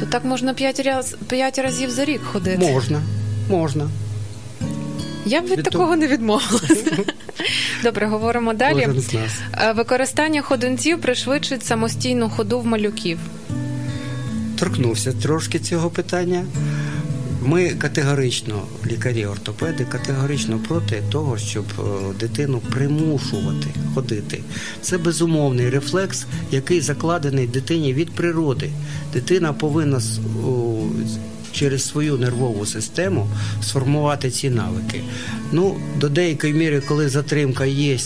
То 0.00 0.06
так 0.06 0.24
можна 0.24 0.54
п'ять 0.54 0.80
раз 0.80 1.16
п'ять 1.28 1.58
разів 1.58 1.90
за 1.90 2.04
рік 2.04 2.20
ходити. 2.24 2.58
Можна, 2.72 3.02
можна. 3.50 3.88
Я 5.26 5.40
б 5.40 5.44
від 5.44 5.50
Від 5.58 5.64
такого 5.64 5.84
того- 5.84 5.96
не 5.96 6.06
відмовилася. 6.06 6.96
Добре, 7.82 8.06
говоримо 8.06 8.54
далі. 8.54 8.88
Е, 9.54 9.72
Використання 9.72 10.42
ходунців 10.42 11.00
пришвидшить 11.00 11.64
самостійну 11.64 12.30
ходу 12.30 12.60
в 12.60 12.66
малюків. 12.66 13.18
торкнувся 14.58 15.12
трошки 15.12 15.58
цього 15.58 15.90
питання. 15.90 16.44
Ми 17.44 17.68
категорично, 17.70 18.62
лікарі-ортопеди, 18.86 19.84
категорично 19.84 20.58
проти 20.68 21.02
того, 21.12 21.38
щоб 21.38 21.64
е, 21.78 21.82
дитину 22.20 22.58
примушувати 22.70 23.66
ходити. 23.94 24.42
Це 24.80 24.98
безумовний 24.98 25.70
рефлекс, 25.70 26.26
який 26.50 26.80
закладений 26.80 27.46
дитині 27.46 27.94
від 27.94 28.10
природи. 28.10 28.70
Дитина 29.12 29.52
повинна 29.52 30.00
через 31.52 31.88
свою 31.88 32.18
нервову 32.18 32.66
систему 32.66 33.28
сформувати 33.62 34.30
ці 34.30 34.50
навики. 34.50 35.00
Ну, 35.52 35.76
до 36.00 36.08
деякої 36.08 36.52
міри, 36.52 36.82
коли 36.88 37.08
затримка 37.08 37.64
є 37.64 37.94
е, 37.94 37.98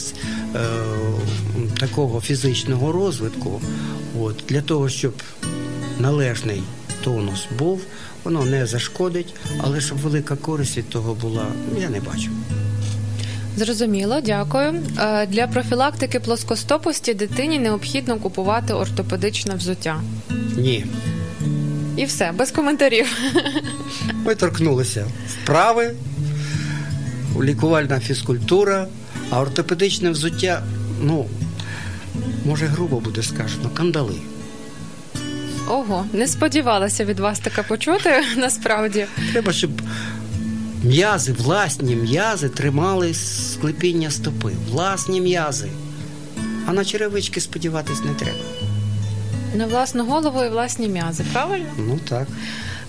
такого 1.80 2.20
фізичного 2.20 2.92
розвитку, 2.92 3.61
от, 4.20 4.42
для 4.49 4.61
того, 4.61 4.88
щоб 4.88 5.14
належний 5.99 6.62
тонус 7.05 7.47
був, 7.59 7.80
воно 8.24 8.44
не 8.44 8.66
зашкодить, 8.66 9.34
але 9.59 9.80
щоб 9.80 9.99
велика 9.99 10.36
користь 10.36 10.76
від 10.78 10.88
того 10.88 11.14
була, 11.14 11.47
я 11.80 11.88
не 11.88 12.01
бачу. 12.01 12.30
Зрозуміло, 13.57 14.20
дякую. 14.24 14.82
Е, 14.99 15.26
Для 15.26 15.47
профілактики 15.47 16.20
плоскостопості 16.20 17.14
дитині 17.14 17.59
необхідно 17.59 18.16
купувати 18.16 18.74
ортопедичне 18.74 19.55
взуття. 19.55 20.01
Ні. 20.57 20.86
І 21.97 22.05
все, 22.05 22.32
без 22.32 22.51
коментарів. 22.51 23.07
Ми 24.24 24.34
торкнулися 24.34 25.07
вправи, 25.28 25.94
лікувальна 27.42 28.01
фізкультура, 28.01 28.86
а 29.30 29.40
ортопедичне 29.40 30.11
взуття, 30.11 30.62
ну, 31.03 31.26
може, 32.44 32.66
грубо 32.66 33.01
буде 33.01 33.22
сказано, 33.22 33.70
кандали. 33.74 34.14
Ого, 35.68 36.07
не 36.12 36.26
сподівалася 36.28 37.05
від 37.05 37.20
вас 37.20 37.38
таке 37.38 37.62
почути 37.62 38.24
насправді. 38.36 39.07
Треба, 39.32 39.53
щоб 39.53 39.70
м'язи, 40.84 41.32
власні 41.32 41.97
м'язи 41.97 42.49
тримали 42.49 43.14
склепіння 43.14 44.11
стопи. 44.11 44.53
Власні 44.70 45.20
м'язи. 45.20 45.68
А 46.66 46.72
на 46.72 46.84
черевички 46.84 47.40
сподіватись 47.40 48.05
не 48.05 48.14
треба. 48.14 48.66
На 49.55 49.66
власну 49.66 50.05
голову 50.05 50.44
і 50.44 50.49
власні 50.49 50.88
м'язи, 50.88 51.24
правильно? 51.32 51.66
Ну 51.78 51.99
так. 52.09 52.26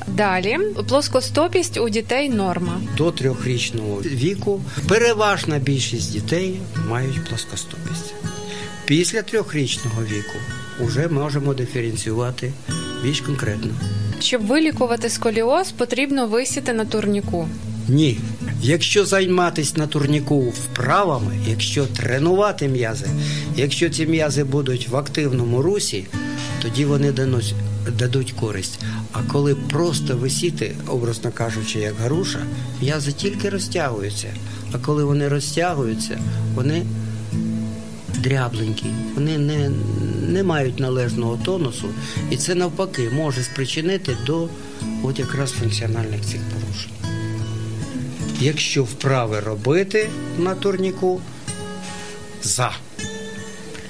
Далі 0.07 0.57
плоскостопість 0.89 1.77
у 1.77 1.89
дітей 1.89 2.29
норма. 2.29 2.81
До 2.97 3.11
трьохрічного 3.11 4.01
віку 4.01 4.61
переважна 4.87 5.57
більшість 5.57 6.11
дітей 6.11 6.59
мають 6.89 7.25
плоскостопість. 7.29 8.13
Після 8.85 9.21
трьохрічного 9.21 10.03
віку 10.03 10.37
вже 10.85 11.07
можемо 11.07 11.53
диференціювати 11.53 12.53
більш 13.03 13.21
конкретно. 13.21 13.71
Щоб 14.19 14.45
вилікувати 14.45 15.09
сколіоз, 15.09 15.71
потрібно 15.71 16.27
висіти 16.27 16.73
на 16.73 16.85
турніку. 16.85 17.49
Ні. 17.87 18.19
Якщо 18.61 19.05
займатися 19.05 19.73
на 19.77 19.87
турніку 19.87 20.39
вправами, 20.39 21.37
якщо 21.49 21.85
тренувати 21.85 22.67
м'язи, 22.67 23.05
якщо 23.55 23.89
ці 23.89 24.05
м'язи 24.05 24.43
будуть 24.43 24.87
в 24.87 24.95
активному 24.97 25.61
русі, 25.61 26.05
тоді 26.61 26.85
вони 26.85 27.11
дадуть, 27.11 27.55
дадуть 27.97 28.31
користь. 28.31 28.79
А 29.11 29.23
коли 29.23 29.55
просто 29.55 30.17
висіти, 30.17 30.75
образно 30.87 31.31
кажучи, 31.31 31.79
як 31.79 31.95
груша, 31.95 32.39
м'язи 32.81 33.11
тільки 33.11 33.49
розтягуються. 33.49 34.33
А 34.71 34.77
коли 34.77 35.03
вони 35.03 35.27
розтягуються, 35.27 36.19
вони 36.55 36.85
дрябленькі, 38.17 38.85
вони 39.15 39.37
не, 39.37 39.71
не 40.27 40.43
мають 40.43 40.79
належного 40.79 41.39
тонусу, 41.45 41.87
і 42.31 42.37
це 42.37 42.55
навпаки 42.55 43.09
може 43.09 43.43
спричинити 43.43 44.17
до 44.25 44.49
от 45.03 45.19
якраз 45.19 45.51
функціональних 45.51 46.21
цих 46.21 46.41
порушень. 46.41 46.91
Якщо 48.39 48.83
вправи 48.83 49.39
робити 49.39 50.09
на 50.37 50.55
турніку, 50.55 51.21
за. 52.43 52.71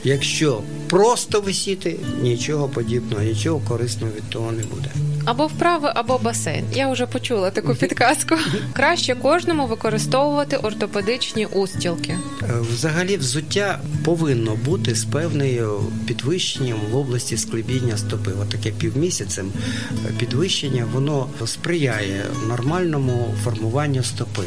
Якщо 0.08 0.62
просто 0.90 1.42
висіти, 1.42 2.00
нічого 2.22 2.70
подібного, 2.70 3.24
нічого 3.24 3.62
корисного 3.68 4.12
від 4.18 4.30
того 4.30 4.52
не 4.52 4.64
буде. 4.64 4.90
Або 5.26 5.48
вправи, 5.48 5.92
або 5.96 6.18
басейн. 6.18 6.66
Я 6.74 6.92
вже 6.92 7.06
почула 7.06 7.52
таку 7.52 7.76
підказку. 7.76 8.36
Краще 8.74 9.16
кожному 9.16 9.68
використовувати 9.68 10.58
ортопедичні 10.58 11.46
устілки. 11.46 12.18
Е, 12.44 12.48
Взагалі, 12.74 13.18
взуття 13.18 13.80
повинно 14.06 14.56
бути 14.56 14.96
з 14.96 15.06
певною 15.06 15.80
підвищенням 16.08 16.80
в 16.92 16.96
області 16.98 17.38
склебіння 17.38 17.98
стопи. 17.98 18.32
Отаке 18.42 18.72
півмісяцем 18.72 19.52
е, 19.92 20.12
підвищення 20.20 20.86
воно 20.94 21.28
сприяє 21.46 22.24
нормальному 22.48 23.36
формуванню 23.44 24.04
стопи. 24.04 24.44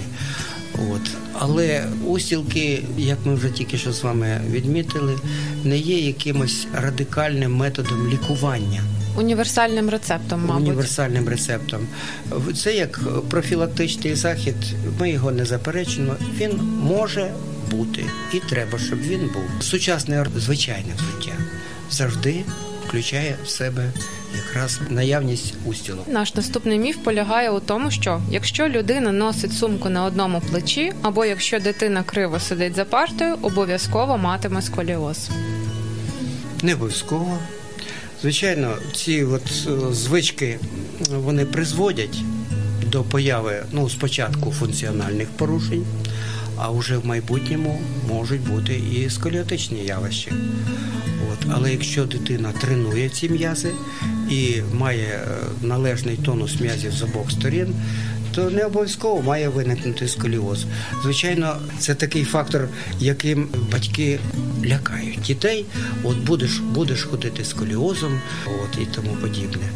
От. 0.75 1.11
Але 1.33 1.85
устілки, 2.07 2.85
як 2.99 3.19
ми 3.25 3.35
вже 3.35 3.51
тільки 3.51 3.79
що 3.79 3.93
з 3.93 4.03
вами 4.03 4.41
відмітили, 4.51 5.19
не 5.65 5.79
є 5.79 5.99
якимось 5.99 6.67
радикальним 6.75 7.57
методом 7.57 8.09
лікування. 8.13 8.83
Універсальним 9.17 9.91
рецептом, 9.91 10.45
мабуть. 10.47 10.63
універсальним 10.63 11.29
рецептом. 11.29 11.81
Це 12.57 12.75
як 12.75 13.01
профілактичний 13.29 14.15
захід. 14.15 14.57
Ми 15.01 15.11
його 15.11 15.31
не 15.31 15.45
заперечуємо. 15.45 16.15
Він 16.37 16.61
може 16.83 17.31
бути 17.71 18.05
і 18.35 18.39
треба, 18.39 18.79
щоб 18.79 19.01
він 19.01 19.21
був. 19.21 19.63
Сучасне 19.63 20.27
звичайне 20.37 20.93
взуття 20.97 21.33
завжди 21.91 22.45
включає 22.87 23.37
в 23.45 23.49
себе 23.49 23.93
якраз 24.35 24.81
наявність 24.91 25.55
устілок. 25.65 26.09
Наш 26.09 26.35
наступний 26.35 26.79
міф 26.79 26.97
полягає 26.97 27.51
у 27.51 27.61
тому, 27.61 27.91
що 27.91 28.21
якщо 28.31 28.69
людина 28.69 29.13
носить 29.13 29.53
сумку 29.53 29.89
на 29.89 30.05
одному 30.05 30.43
плечі, 30.51 30.93
або 31.03 31.25
якщо 31.25 31.61
дитина 31.61 32.03
криво 32.03 32.41
сидить 32.41 32.75
за 32.75 32.85
партою, 32.85 33.37
обов'язково 33.43 34.19
матиме 34.19 34.63
сколіоз. 34.63 35.31
Не 36.63 36.75
обов'язково. 36.75 37.39
Звичайно, 38.23 38.77
ці 38.95 39.25
от 39.25 39.43
е, 39.67 39.95
звички 39.95 40.59
вони 41.11 41.45
призводять 41.45 42.19
до 42.87 43.03
появи 43.03 43.63
ну, 43.73 43.91
спочатку 43.91 44.51
функціональних 44.51 45.29
порушень, 45.29 45.87
а 46.57 46.71
вже 46.71 46.97
в 46.97 47.07
майбутньому 47.07 47.81
можуть 48.09 48.41
бути 48.41 48.75
і 48.75 49.11
сколіотичні 49.11 49.85
явища. 49.85 50.31
От. 51.33 51.47
Але 51.53 51.73
якщо 51.73 52.05
дитина 52.05 52.53
тренує 52.61 53.09
ці 53.09 53.29
м'язи 53.29 53.71
і 54.31 54.63
має 54.73 55.07
е, 55.07 55.27
належний 55.63 56.17
тонус 56.17 56.61
м'язів 56.61 56.93
з 56.93 57.03
обох 57.03 57.31
сторін, 57.31 57.75
то 58.35 58.51
не 58.51 58.65
обов'язково 58.65 59.23
має 59.23 59.49
виникнути 59.49 60.09
сколіоз. 60.09 60.65
Звичайно, 61.03 61.57
це 61.79 61.95
такий 61.95 62.25
фактор, 62.25 62.69
яким 63.01 63.49
батьки 63.73 64.19
лякають 64.65 65.21
дітей. 65.21 65.65
От 66.03 66.17
будеш, 66.17 66.59
будеш 66.59 67.05
ходити 67.05 67.45
з 67.45 67.51
сколіозом, 67.51 68.21
от 68.47 68.83
і 68.83 68.87
тому 68.95 69.17
подібне. 69.21 69.71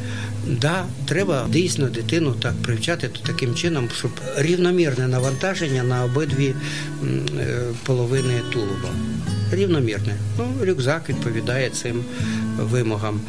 Да, 0.46 0.84
треба 1.06 1.46
дійсно 1.50 1.86
дитину 1.86 2.32
так 2.32 2.54
привчати 2.62 3.10
таким 3.26 3.54
чином, 3.54 3.88
щоб 3.98 4.10
рівномірне 4.36 5.08
навантаження 5.08 5.82
на 5.82 6.04
обидві 6.04 6.54
е, 6.54 7.60
половини 7.86 8.40
тулуба. 8.52 8.90
Рівномірне. 9.52 10.14
Ну, 10.38 10.66
рюкзак 10.66 11.08
відповідає 11.08 11.70
цим 11.70 12.04
вимогам. 12.58 13.20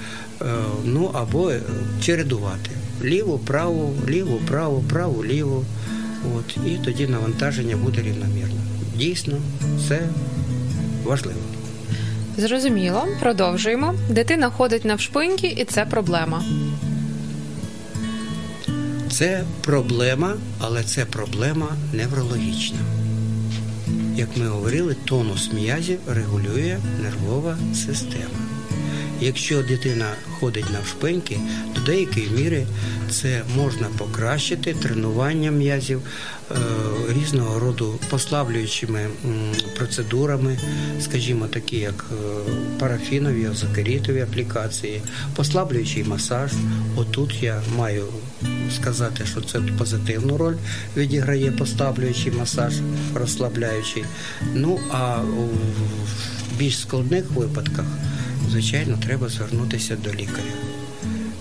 Е, 0.42 0.46
Ну 0.86 1.12
або 1.14 1.52
е, 1.52 1.62
чередувати. 2.02 2.70
Ліву, 3.04 3.38
праву, 3.38 3.94
ліву, 4.08 4.40
праву, 4.48 4.84
праву, 4.90 5.26
ліву. 5.26 5.66
От, 6.38 6.58
і 6.68 6.78
тоді 6.86 7.08
навантаження 7.08 7.76
буде 7.76 8.02
рівномірне. 8.02 8.62
Дійсно, 8.98 9.38
це 9.88 10.10
важливо. 11.04 11.40
Зрозуміло, 12.38 13.08
продовжуємо. 13.20 13.94
Дитина 14.10 14.50
ходить 14.50 14.86
навшпиньки, 14.86 15.48
і 15.48 15.66
це 15.66 15.86
проблема. 15.86 16.44
Це 19.12 19.44
проблема, 19.62 20.34
але 20.60 20.84
це 20.84 21.06
проблема 21.06 21.68
неврологічна. 21.94 22.80
Як 24.16 24.38
ми 24.38 24.48
говорили, 24.48 24.96
тонус 25.06 25.54
м'язів 25.54 26.00
регулює 26.08 26.78
нервова 27.04 27.58
система. 27.74 28.55
Якщо 29.22 29.64
дитина 29.64 30.06
ходить 30.40 30.74
навшпиньки, 30.74 31.40
до 31.76 31.82
деякої 31.82 32.30
міри 32.30 32.66
це 33.12 33.42
можна 33.56 33.88
покращити 33.98 34.74
тренуванням 34.74 35.58
м'язів 35.58 36.02
е, 36.52 36.56
різного 37.20 37.60
роду 37.60 38.00
послаблюючими 38.10 39.08
процедурами, 39.78 40.58
скажімо, 41.02 41.48
такі 41.48 41.78
як 41.78 42.06
е, 42.12 42.16
парафінові, 42.80 43.48
озокерітові 43.48 44.22
аплікації, 44.22 45.02
послаблюючий 45.36 46.04
масаж. 46.04 46.52
Отут 46.96 47.44
я 47.44 47.62
маю 47.78 48.06
сказати, 48.76 49.26
що 49.26 49.42
це 49.42 49.60
позитивну 49.60 50.38
роль 50.38 50.56
відіграє 50.98 51.52
послаблюючий 51.52 52.32
масаж, 52.32 52.74
розслабляючий. 53.14 54.06
Ну 54.54 54.80
а 54.92 55.18
у 55.22 55.50
більш 56.58 56.80
складних 56.80 57.32
випадках, 57.32 57.86
звичайно, 58.50 58.98
треба 59.06 59.30
звернутися 59.30 59.96
до 59.96 60.10
лікаря. 60.10 60.54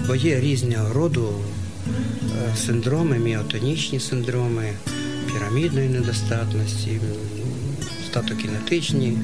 Бо 0.07 0.15
є 0.15 0.41
різного 0.41 0.93
роду 0.93 1.33
е, 1.33 2.57
синдроми, 2.57 3.19
міотонічні 3.19 4.01
синдроми, 4.01 4.73
пірамідної 5.33 5.89
недостатності, 5.89 7.01
статокінетичні 8.07 9.19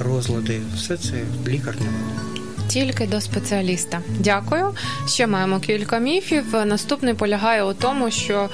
розлади. 0.00 0.60
Все 0.74 0.96
це 0.96 1.12
лікар 1.48 1.74
не 1.80 1.86
робить. 1.86 2.42
Тільки 2.68 3.06
до 3.06 3.20
спеціаліста. 3.20 4.00
Дякую. 4.20 4.74
Ще 5.08 5.26
маємо 5.26 5.60
кілька 5.60 5.98
міфів. 5.98 6.44
Наступний 6.66 7.14
полягає 7.14 7.64
у 7.64 7.74
тому, 7.74 8.10
що 8.10 8.48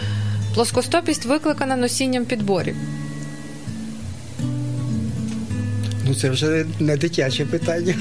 плоскостопість 0.54 1.26
викликана 1.26 1.76
носінням 1.76 2.24
підборів. 2.24 2.76
Ну 6.06 6.14
це 6.14 6.30
вже 6.30 6.66
не 6.80 6.96
дитяче 6.96 7.44
питання. 7.44 7.94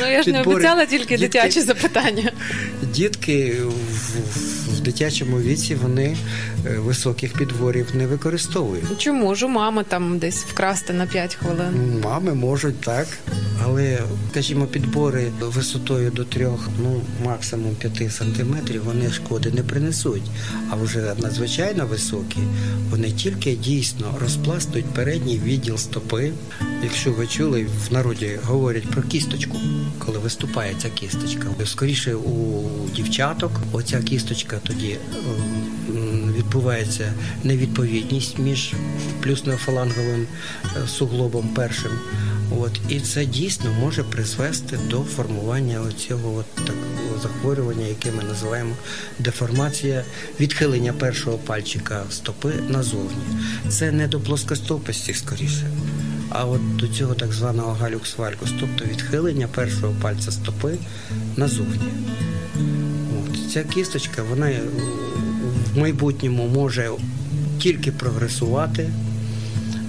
Ну 0.00 0.10
я 0.10 0.22
ж 0.22 0.32
не 0.32 0.42
обіцяла 0.42 0.86
тільки 0.86 1.16
Дітки- 1.16 1.18
дитячі 1.18 1.60
запитання. 1.60 2.32
Дітки 2.94 3.56
в, 3.62 4.76
в 4.76 4.80
дитячому 4.80 5.40
віці 5.40 5.74
вони 5.74 6.16
е, 6.66 6.78
високих 6.78 7.32
підборів 7.32 7.86
не 7.94 8.06
використовують. 8.06 8.84
Чому 8.98 9.34
ж 9.34 9.46
у 9.46 9.48
мами 9.48 9.84
там 9.88 10.18
десь 10.18 10.44
вкрасти 10.44 10.92
на 10.92 11.06
5 11.06 11.34
хвилин? 11.34 12.00
Мами 12.04 12.34
можуть 12.34 12.80
так, 12.80 13.06
але, 13.64 13.98
скажімо, 14.30 14.66
підбори 14.66 15.26
висотою 15.40 16.10
до 16.10 16.24
трьох, 16.24 16.68
ну 16.82 17.00
максимум 17.24 17.74
5 17.74 18.12
сантиметрів, 18.12 18.84
вони 18.84 19.10
шкоди 19.10 19.50
не 19.50 19.62
принесуть. 19.62 20.22
А 20.70 20.76
вже 20.76 21.14
надзвичайно 21.22 21.86
високі, 21.86 22.38
вони 22.90 23.10
тільки 23.10 23.56
дійсно 23.56 24.14
розпластують 24.20 24.86
передній 24.86 25.38
відділ 25.44 25.76
стопи. 25.76 26.32
Якщо 26.82 27.12
ви 27.12 27.26
чули, 27.26 27.66
в 27.88 27.92
народі 27.92 28.38
говорять 28.44 28.90
про 28.90 29.02
кісточку, 29.02 29.58
коли 29.98 30.18
виступає 30.18 30.74
ця 30.82 30.90
кісточка. 30.90 31.48
Скоріше 31.64 32.14
у 32.14 32.64
дівчаток 32.96 33.52
оця 33.72 34.02
кісточка 34.02 34.60
тоді 34.62 34.88
е, 34.88 34.98
відбувається 36.38 37.12
невідповідність 37.44 38.38
між 38.38 38.72
плюснеофаланговим 39.22 40.26
е, 40.64 40.88
суглобом 40.88 41.48
першим. 41.54 41.92
От 42.50 42.80
і 42.88 43.00
це 43.00 43.24
дійсно 43.24 43.72
може 43.80 44.02
призвести 44.02 44.78
до 44.90 45.02
формування 45.02 45.80
цього 46.08 46.44
такого 46.54 47.20
захворювання, 47.22 47.86
яке 47.86 48.10
ми 48.10 48.22
називаємо 48.22 48.74
деформація 49.18 50.04
відхилення 50.40 50.92
першого 50.92 51.38
пальчика 51.38 52.02
стопи 52.10 52.52
назовні. 52.68 53.24
Це 53.68 53.92
не 53.92 54.08
до 54.08 54.20
плоскостопості 54.20 55.14
скоріше, 55.14 55.70
а 56.30 56.44
от 56.44 56.76
до 56.76 56.88
цього 56.88 57.14
так 57.14 57.32
званого 57.32 57.76
галюкс-валькус, 57.82 58.50
тобто 58.60 58.84
відхилення 58.84 59.48
першого 59.48 59.94
пальця 60.02 60.32
стопи 60.32 60.74
назовні. 61.36 61.92
От, 63.24 63.52
ця 63.52 63.64
кісточка, 63.64 64.22
вона 64.22 64.50
е, 64.50 64.60
в 65.74 65.78
майбутньому 65.78 66.46
може 66.46 66.90
тільки 67.58 67.92
прогресувати. 67.92 68.90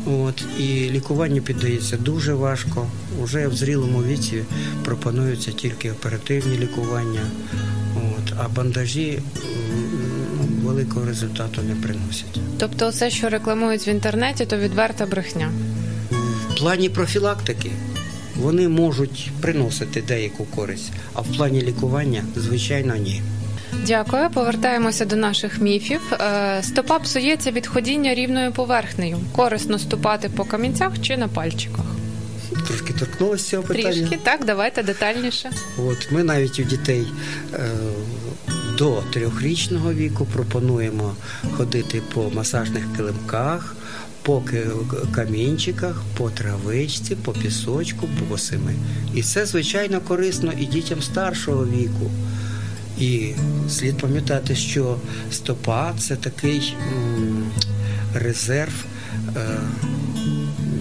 От, 0.06 0.44
і 0.60 0.64
лікуванню 0.92 1.42
піддається 1.42 1.98
дуже 1.98 2.34
важко. 2.34 2.88
Уже 3.24 3.48
в 3.48 3.56
зрілому 3.56 4.04
віці 4.04 4.44
пропонуються 4.86 5.52
тільки 5.52 5.92
оперативні 5.92 6.58
лікування, 6.58 7.22
от, 7.96 8.34
а 8.38 8.50
бандажі 8.50 9.20
ну, 10.38 10.68
великого 10.68 11.06
результату 11.06 11.62
не 11.62 11.76
приносять. 11.76 12.40
Тобто, 12.60 12.90
все, 12.90 13.10
що 13.10 13.30
рекламують 13.30 13.88
в 13.88 13.90
інтернеті, 13.90 14.46
то 14.46 14.58
відверта 14.58 15.06
брехня. 15.06 15.52
В 16.58 16.60
плані 16.60 16.90
профілактики 16.90 17.72
вони 18.36 18.68
можуть 18.68 19.32
приносити 19.42 20.02
деяку 20.02 20.46
користь, 20.46 20.92
а 21.14 21.22
в 21.22 21.28
плані 21.38 21.62
лікування, 21.62 22.24
звичайно, 22.36 22.96
ні. 22.96 23.22
Дякую. 23.88 24.30
Повертаємося 24.30 25.06
до 25.06 25.16
наших 25.16 25.62
міфів. 25.62 26.02
Е, 26.14 26.64
Стопа 26.64 27.00
псується 27.00 27.52
від 27.52 27.68
ходіння 27.68 28.14
рівною 28.14 28.52
поверхнею. 28.52 29.18
Корисно 29.36 29.80
ступати 29.80 30.30
по 30.30 30.46
камінцях 30.46 31.02
чи 31.02 31.18
на 31.18 31.28
пальчиках. 31.28 31.86
Трошки 32.68 32.94
торкнулося 32.94 33.50
цього 33.50 33.64
питання. 33.64 33.92
Трішки 33.92 34.20
так, 34.24 34.46
давайте 34.46 34.84
детальніше. 34.84 35.50
От 35.78 36.12
ми 36.12 36.24
навіть 36.24 36.60
у 36.60 36.64
дітей 36.64 37.08
е, 37.54 37.70
до 38.78 39.04
трьохрічного 39.14 39.94
віку 39.94 40.26
пропонуємо 40.26 41.16
ходити 41.58 42.02
по 42.14 42.30
масажних 42.30 42.84
килимках, 42.98 43.76
по 44.28 44.44
камінчиках, 45.12 46.04
по 46.18 46.30
травичці, 46.30 47.16
по 47.16 47.32
пісочку, 47.32 48.10
босими. 48.30 48.74
І 49.16 49.24
це 49.24 49.46
звичайно 49.46 50.02
корисно 50.02 50.52
і 50.60 50.66
дітям 50.66 51.02
старшого 51.02 51.66
віку. 51.66 52.12
І 53.00 53.34
слід 53.70 53.98
пам'ятати, 53.98 54.56
що 54.56 54.98
стопа 55.32 55.94
це 56.00 56.16
такий 56.16 56.76
резерв, 58.14 58.86
е, 59.36 59.60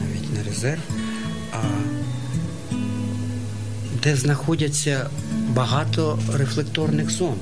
навіть 0.00 0.34
не 0.34 0.42
резерв, 0.50 0.80
а 1.52 1.62
де 4.02 4.16
знаходяться 4.16 5.10
багато 5.48 6.18
рефлекторних 6.34 7.10
зон, 7.10 7.36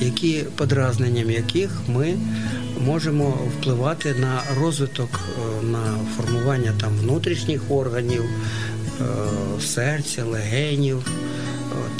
які 0.00 0.44
подразненням 0.56 1.30
яких 1.30 1.80
ми 1.88 2.14
можемо 2.86 3.30
впливати 3.30 4.14
на 4.14 4.42
розвиток, 4.60 5.20
е, 5.20 5.64
на 5.66 5.98
формування 6.16 6.72
там 6.80 6.92
внутрішніх 6.98 7.70
органів, 7.70 8.24
е, 8.24 9.04
серця, 9.60 10.24
легенів, 10.24 11.06
е, 11.06 11.10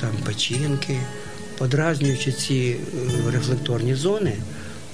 там 0.01 0.11
печінки. 0.27 0.97
Подразнюючи 1.59 2.33
ці 2.33 2.77
рефлекторні 3.33 3.95
зони, 3.95 4.33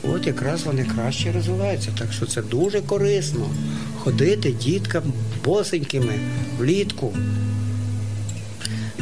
от 0.02 0.26
якраз 0.26 0.62
вони 0.62 0.84
краще 0.84 1.32
розвиваються. 1.32 1.90
Так 1.98 2.12
що 2.12 2.26
це 2.26 2.42
дуже 2.42 2.80
корисно 2.80 3.50
ходити 3.98 4.52
діткам 4.52 5.02
босенькими 5.44 6.12
влітку. 6.58 7.14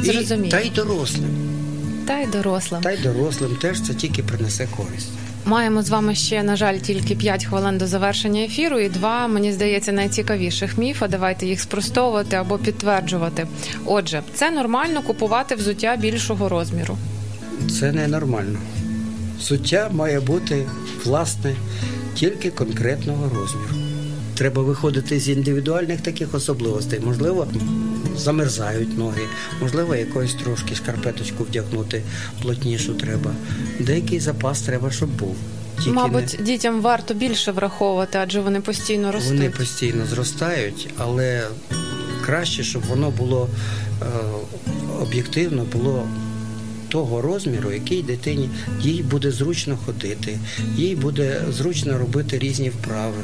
І, 0.03 0.25
та 0.49 0.59
й 0.59 0.69
дорослим. 0.69 1.29
Та 2.07 2.19
й 2.19 2.27
дорослим. 2.27 2.81
Та 2.81 2.91
й 2.91 2.97
дорослим 2.97 3.55
теж 3.55 3.81
це 3.81 3.93
тільки 3.93 4.23
принесе 4.23 4.67
користь. 4.77 5.09
Маємо 5.47 5.81
з 5.81 5.89
вами 5.89 6.15
ще, 6.15 6.43
на 6.43 6.55
жаль, 6.55 6.77
тільки 6.77 7.15
5 7.15 7.45
хвилин 7.45 7.77
до 7.77 7.87
завершення 7.87 8.41
ефіру, 8.41 8.79
і 8.79 8.89
два, 8.89 9.27
мені 9.27 9.53
здається, 9.53 9.91
найцікавіших 9.91 10.77
міфа. 10.77 11.07
Давайте 11.07 11.45
їх 11.45 11.61
спростовувати 11.61 12.35
або 12.35 12.57
підтверджувати. 12.57 13.47
Отже, 13.85 14.23
це 14.33 14.51
нормально 14.51 15.01
купувати 15.01 15.55
взуття 15.55 15.95
більшого 15.95 16.49
розміру. 16.49 16.97
Це 17.79 17.91
ненормально. 17.91 18.59
Суття 19.41 19.89
має 19.93 20.19
бути 20.19 20.65
власне 21.05 21.55
тільки 22.15 22.51
конкретного 22.51 23.29
розміру. 23.35 23.73
Треба 24.35 24.61
виходити 24.61 25.19
з 25.19 25.29
індивідуальних 25.29 26.01
таких 26.01 26.35
особливостей. 26.35 26.99
Можливо, 26.99 27.47
замерзають 28.17 28.97
ноги, 28.97 29.21
можливо, 29.61 29.95
якоюсь 29.95 30.33
трошки 30.33 30.75
шкарпеточку 30.75 31.43
вдягнути 31.43 32.01
плотнішу 32.41 32.93
треба. 32.93 33.31
Деякий 33.79 34.19
запас 34.19 34.61
треба, 34.61 34.91
щоб 34.91 35.09
був. 35.09 35.35
Тільки 35.77 35.89
Мабуть, 35.91 36.39
дітям 36.41 36.81
варто 36.81 37.13
більше 37.13 37.51
враховувати, 37.51 38.17
адже 38.21 38.41
вони 38.41 38.61
постійно 38.61 39.07
не, 39.07 39.11
ростуть. 39.11 39.33
вони 39.33 39.49
постійно 39.49 40.05
зростають, 40.05 40.89
але 40.97 41.47
краще, 42.25 42.63
щоб 42.63 42.81
воно 42.85 43.11
було 43.11 43.49
е, 44.01 44.05
об'єктивно, 45.01 45.65
було 45.73 46.07
того 46.89 47.21
розміру, 47.21 47.71
який 47.71 48.03
дитині 48.03 48.49
їй 48.81 49.03
буде 49.03 49.31
зручно 49.31 49.77
ходити, 49.85 50.39
їй 50.75 50.95
буде 50.95 51.41
зручно 51.51 51.97
робити 51.97 52.39
різні 52.39 52.69
вправи. 52.69 53.23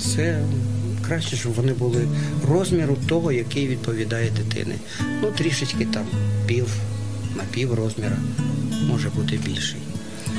Це 0.00 0.42
краще, 1.10 1.36
щоб 1.36 1.52
вони 1.52 1.72
були 1.72 2.08
розміру 2.48 2.96
того, 3.08 3.32
який 3.32 3.68
відповідає 3.68 4.30
дитини. 4.30 4.74
Ну, 5.22 5.30
трішечки 5.30 5.84
там 5.84 6.06
пів 6.46 6.66
на 7.36 7.42
пів 7.50 7.74
розміра 7.74 8.16
може 8.88 9.10
бути 9.10 9.36
більший, 9.36 9.80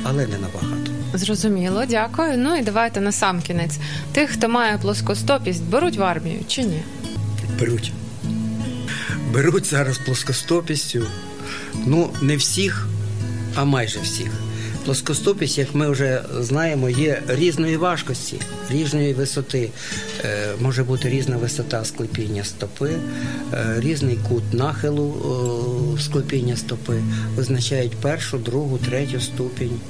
але 0.02 0.26
не 0.26 0.38
набагато. 0.38 0.92
Зрозуміло, 1.14 1.84
дякую. 1.88 2.38
Ну 2.38 2.56
і 2.56 2.62
давайте 2.62 3.00
на 3.00 3.12
сам 3.12 3.42
кінець. 3.42 3.78
Тих, 4.12 4.30
хто 4.30 4.48
має 4.48 4.78
плоскостопість, 4.78 5.62
беруть 5.62 5.96
в 5.96 6.02
армію 6.02 6.40
чи 6.48 6.62
ні? 6.62 6.82
Беруть. 7.60 7.92
Беруть 9.32 9.66
зараз 9.66 9.98
плоскостопістю. 9.98 11.06
Ну, 11.86 12.10
не 12.22 12.36
всіх, 12.36 12.86
а 13.54 13.64
майже 13.64 14.00
всіх. 14.00 14.30
Плоскостопість, 14.84 15.58
як 15.58 15.74
ми 15.74 15.90
вже 15.90 16.22
знаємо, 16.40 16.90
є 16.90 17.22
різної 17.28 17.76
важкості, 17.76 18.40
різної 18.70 19.14
висоти. 19.14 19.70
Е, 20.24 20.52
може 20.60 20.84
бути 20.84 21.08
різна 21.08 21.36
висота 21.36 21.84
склепіння 21.84 22.44
стопи, 22.44 22.90
е, 23.52 23.74
різний 23.78 24.18
кут 24.28 24.54
нахилу 24.54 25.14
е, 25.96 26.00
склепіння 26.02 26.56
стопи. 26.56 27.02
Визначають 27.36 27.96
першу, 27.96 28.38
другу, 28.38 28.78
третю 28.78 29.20
ступінь. 29.20 29.80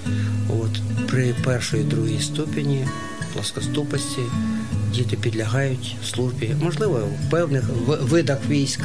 От 0.61 1.07
при 1.09 1.35
першої 1.45 1.83
другій 1.83 2.21
ступені 2.21 2.87
плоскостопості 3.33 4.23
діти 4.95 5.17
підлягають 5.17 5.97
службі, 6.05 6.57
можливо, 6.63 6.99
в 6.99 7.31
певних 7.31 7.65
видах 7.87 8.39
військ. 8.49 8.81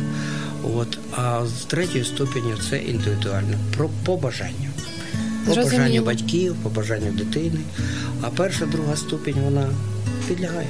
От, 0.76 1.00
а 1.12 1.46
з 1.46 1.66
третьої 1.66 2.04
ступені 2.04 2.54
це 2.70 2.78
індивідуально, 2.78 3.58
про 3.78 3.90
по 4.06 4.18
бажанню. 4.18 4.77
По 5.48 5.56
бажанню 5.56 6.02
батьків, 6.04 6.56
по 6.64 6.70
бажанню 6.70 7.12
дитини. 7.12 7.60
А 8.22 8.30
перша, 8.30 8.66
друга 8.66 8.96
ступінь 8.96 9.36
вона 9.46 9.70
підлягає. 10.28 10.68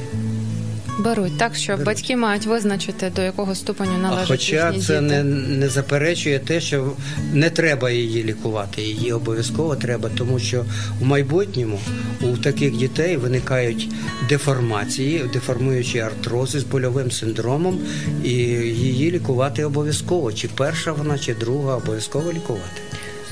Беруть 1.00 1.38
так, 1.38 1.56
що 1.56 1.78
батьки 1.78 2.16
мають 2.16 2.46
визначити 2.46 3.12
до 3.16 3.22
якого 3.22 3.56
ступеню 3.56 3.92
А 3.96 4.02
належать 4.02 4.28
хоча 4.28 4.74
це 4.74 5.02
діти. 5.02 5.02
не, 5.02 5.24
не 5.58 5.70
заперечує 5.70 6.40
те, 6.40 6.62
що 6.62 6.92
не 7.34 7.50
треба 7.50 7.92
її 7.92 8.24
лікувати. 8.24 8.82
Її 8.82 9.14
обов'язково 9.14 9.76
треба, 9.76 10.10
тому 10.18 10.40
що 10.40 10.66
в 11.00 11.06
майбутньому 11.06 11.80
у 12.22 12.38
таких 12.38 12.78
дітей 12.78 13.18
виникають 13.18 13.90
деформації, 14.30 15.26
деформуючі 15.34 16.00
артрози 16.00 16.60
з 16.60 16.64
больовим 16.64 17.12
синдромом, 17.12 17.80
і 18.24 18.30
її 18.30 19.12
лікувати 19.12 19.64
обов'язково. 19.66 20.34
Чи 20.34 20.48
перша 20.48 20.92
вона, 20.92 21.18
чи 21.18 21.34
друга, 21.34 21.76
обов'язково 21.76 22.32
лікувати. 22.32 22.82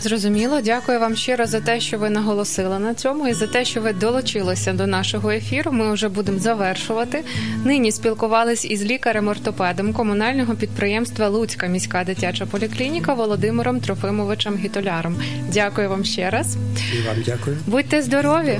Зрозуміло, 0.01 0.61
дякую 0.61 0.99
вам 0.99 1.15
щиро 1.15 1.45
за 1.45 1.59
те, 1.61 1.79
що 1.79 1.97
ви 1.97 2.09
наголосили 2.09 2.79
на 2.79 2.93
цьому, 2.93 3.27
і 3.27 3.33
за 3.33 3.47
те, 3.47 3.65
що 3.65 3.81
ви 3.81 3.93
долучилися 3.93 4.73
до 4.73 4.87
нашого 4.87 5.31
ефіру. 5.31 5.71
Ми 5.71 5.93
вже 5.93 6.09
будемо 6.09 6.39
завершувати. 6.39 7.23
Нині 7.65 7.91
спілкувались 7.91 8.65
із 8.65 8.83
лікарем-ортопедом 8.83 9.93
комунального 9.93 10.55
підприємства 10.55 11.27
Луцька 11.27 11.67
міська 11.67 12.03
дитяча 12.03 12.45
поліклініка 12.45 13.13
Володимиром 13.13 13.79
Трофимовичем 13.79 14.57
Гітоляром. 14.57 15.15
Дякую 15.53 15.89
вам 15.89 16.05
ще 16.05 16.29
раз. 16.29 16.57
І 16.93 17.07
вам 17.07 17.17
дякую. 17.25 17.57
Будьте 17.67 18.01
здорові! 18.01 18.59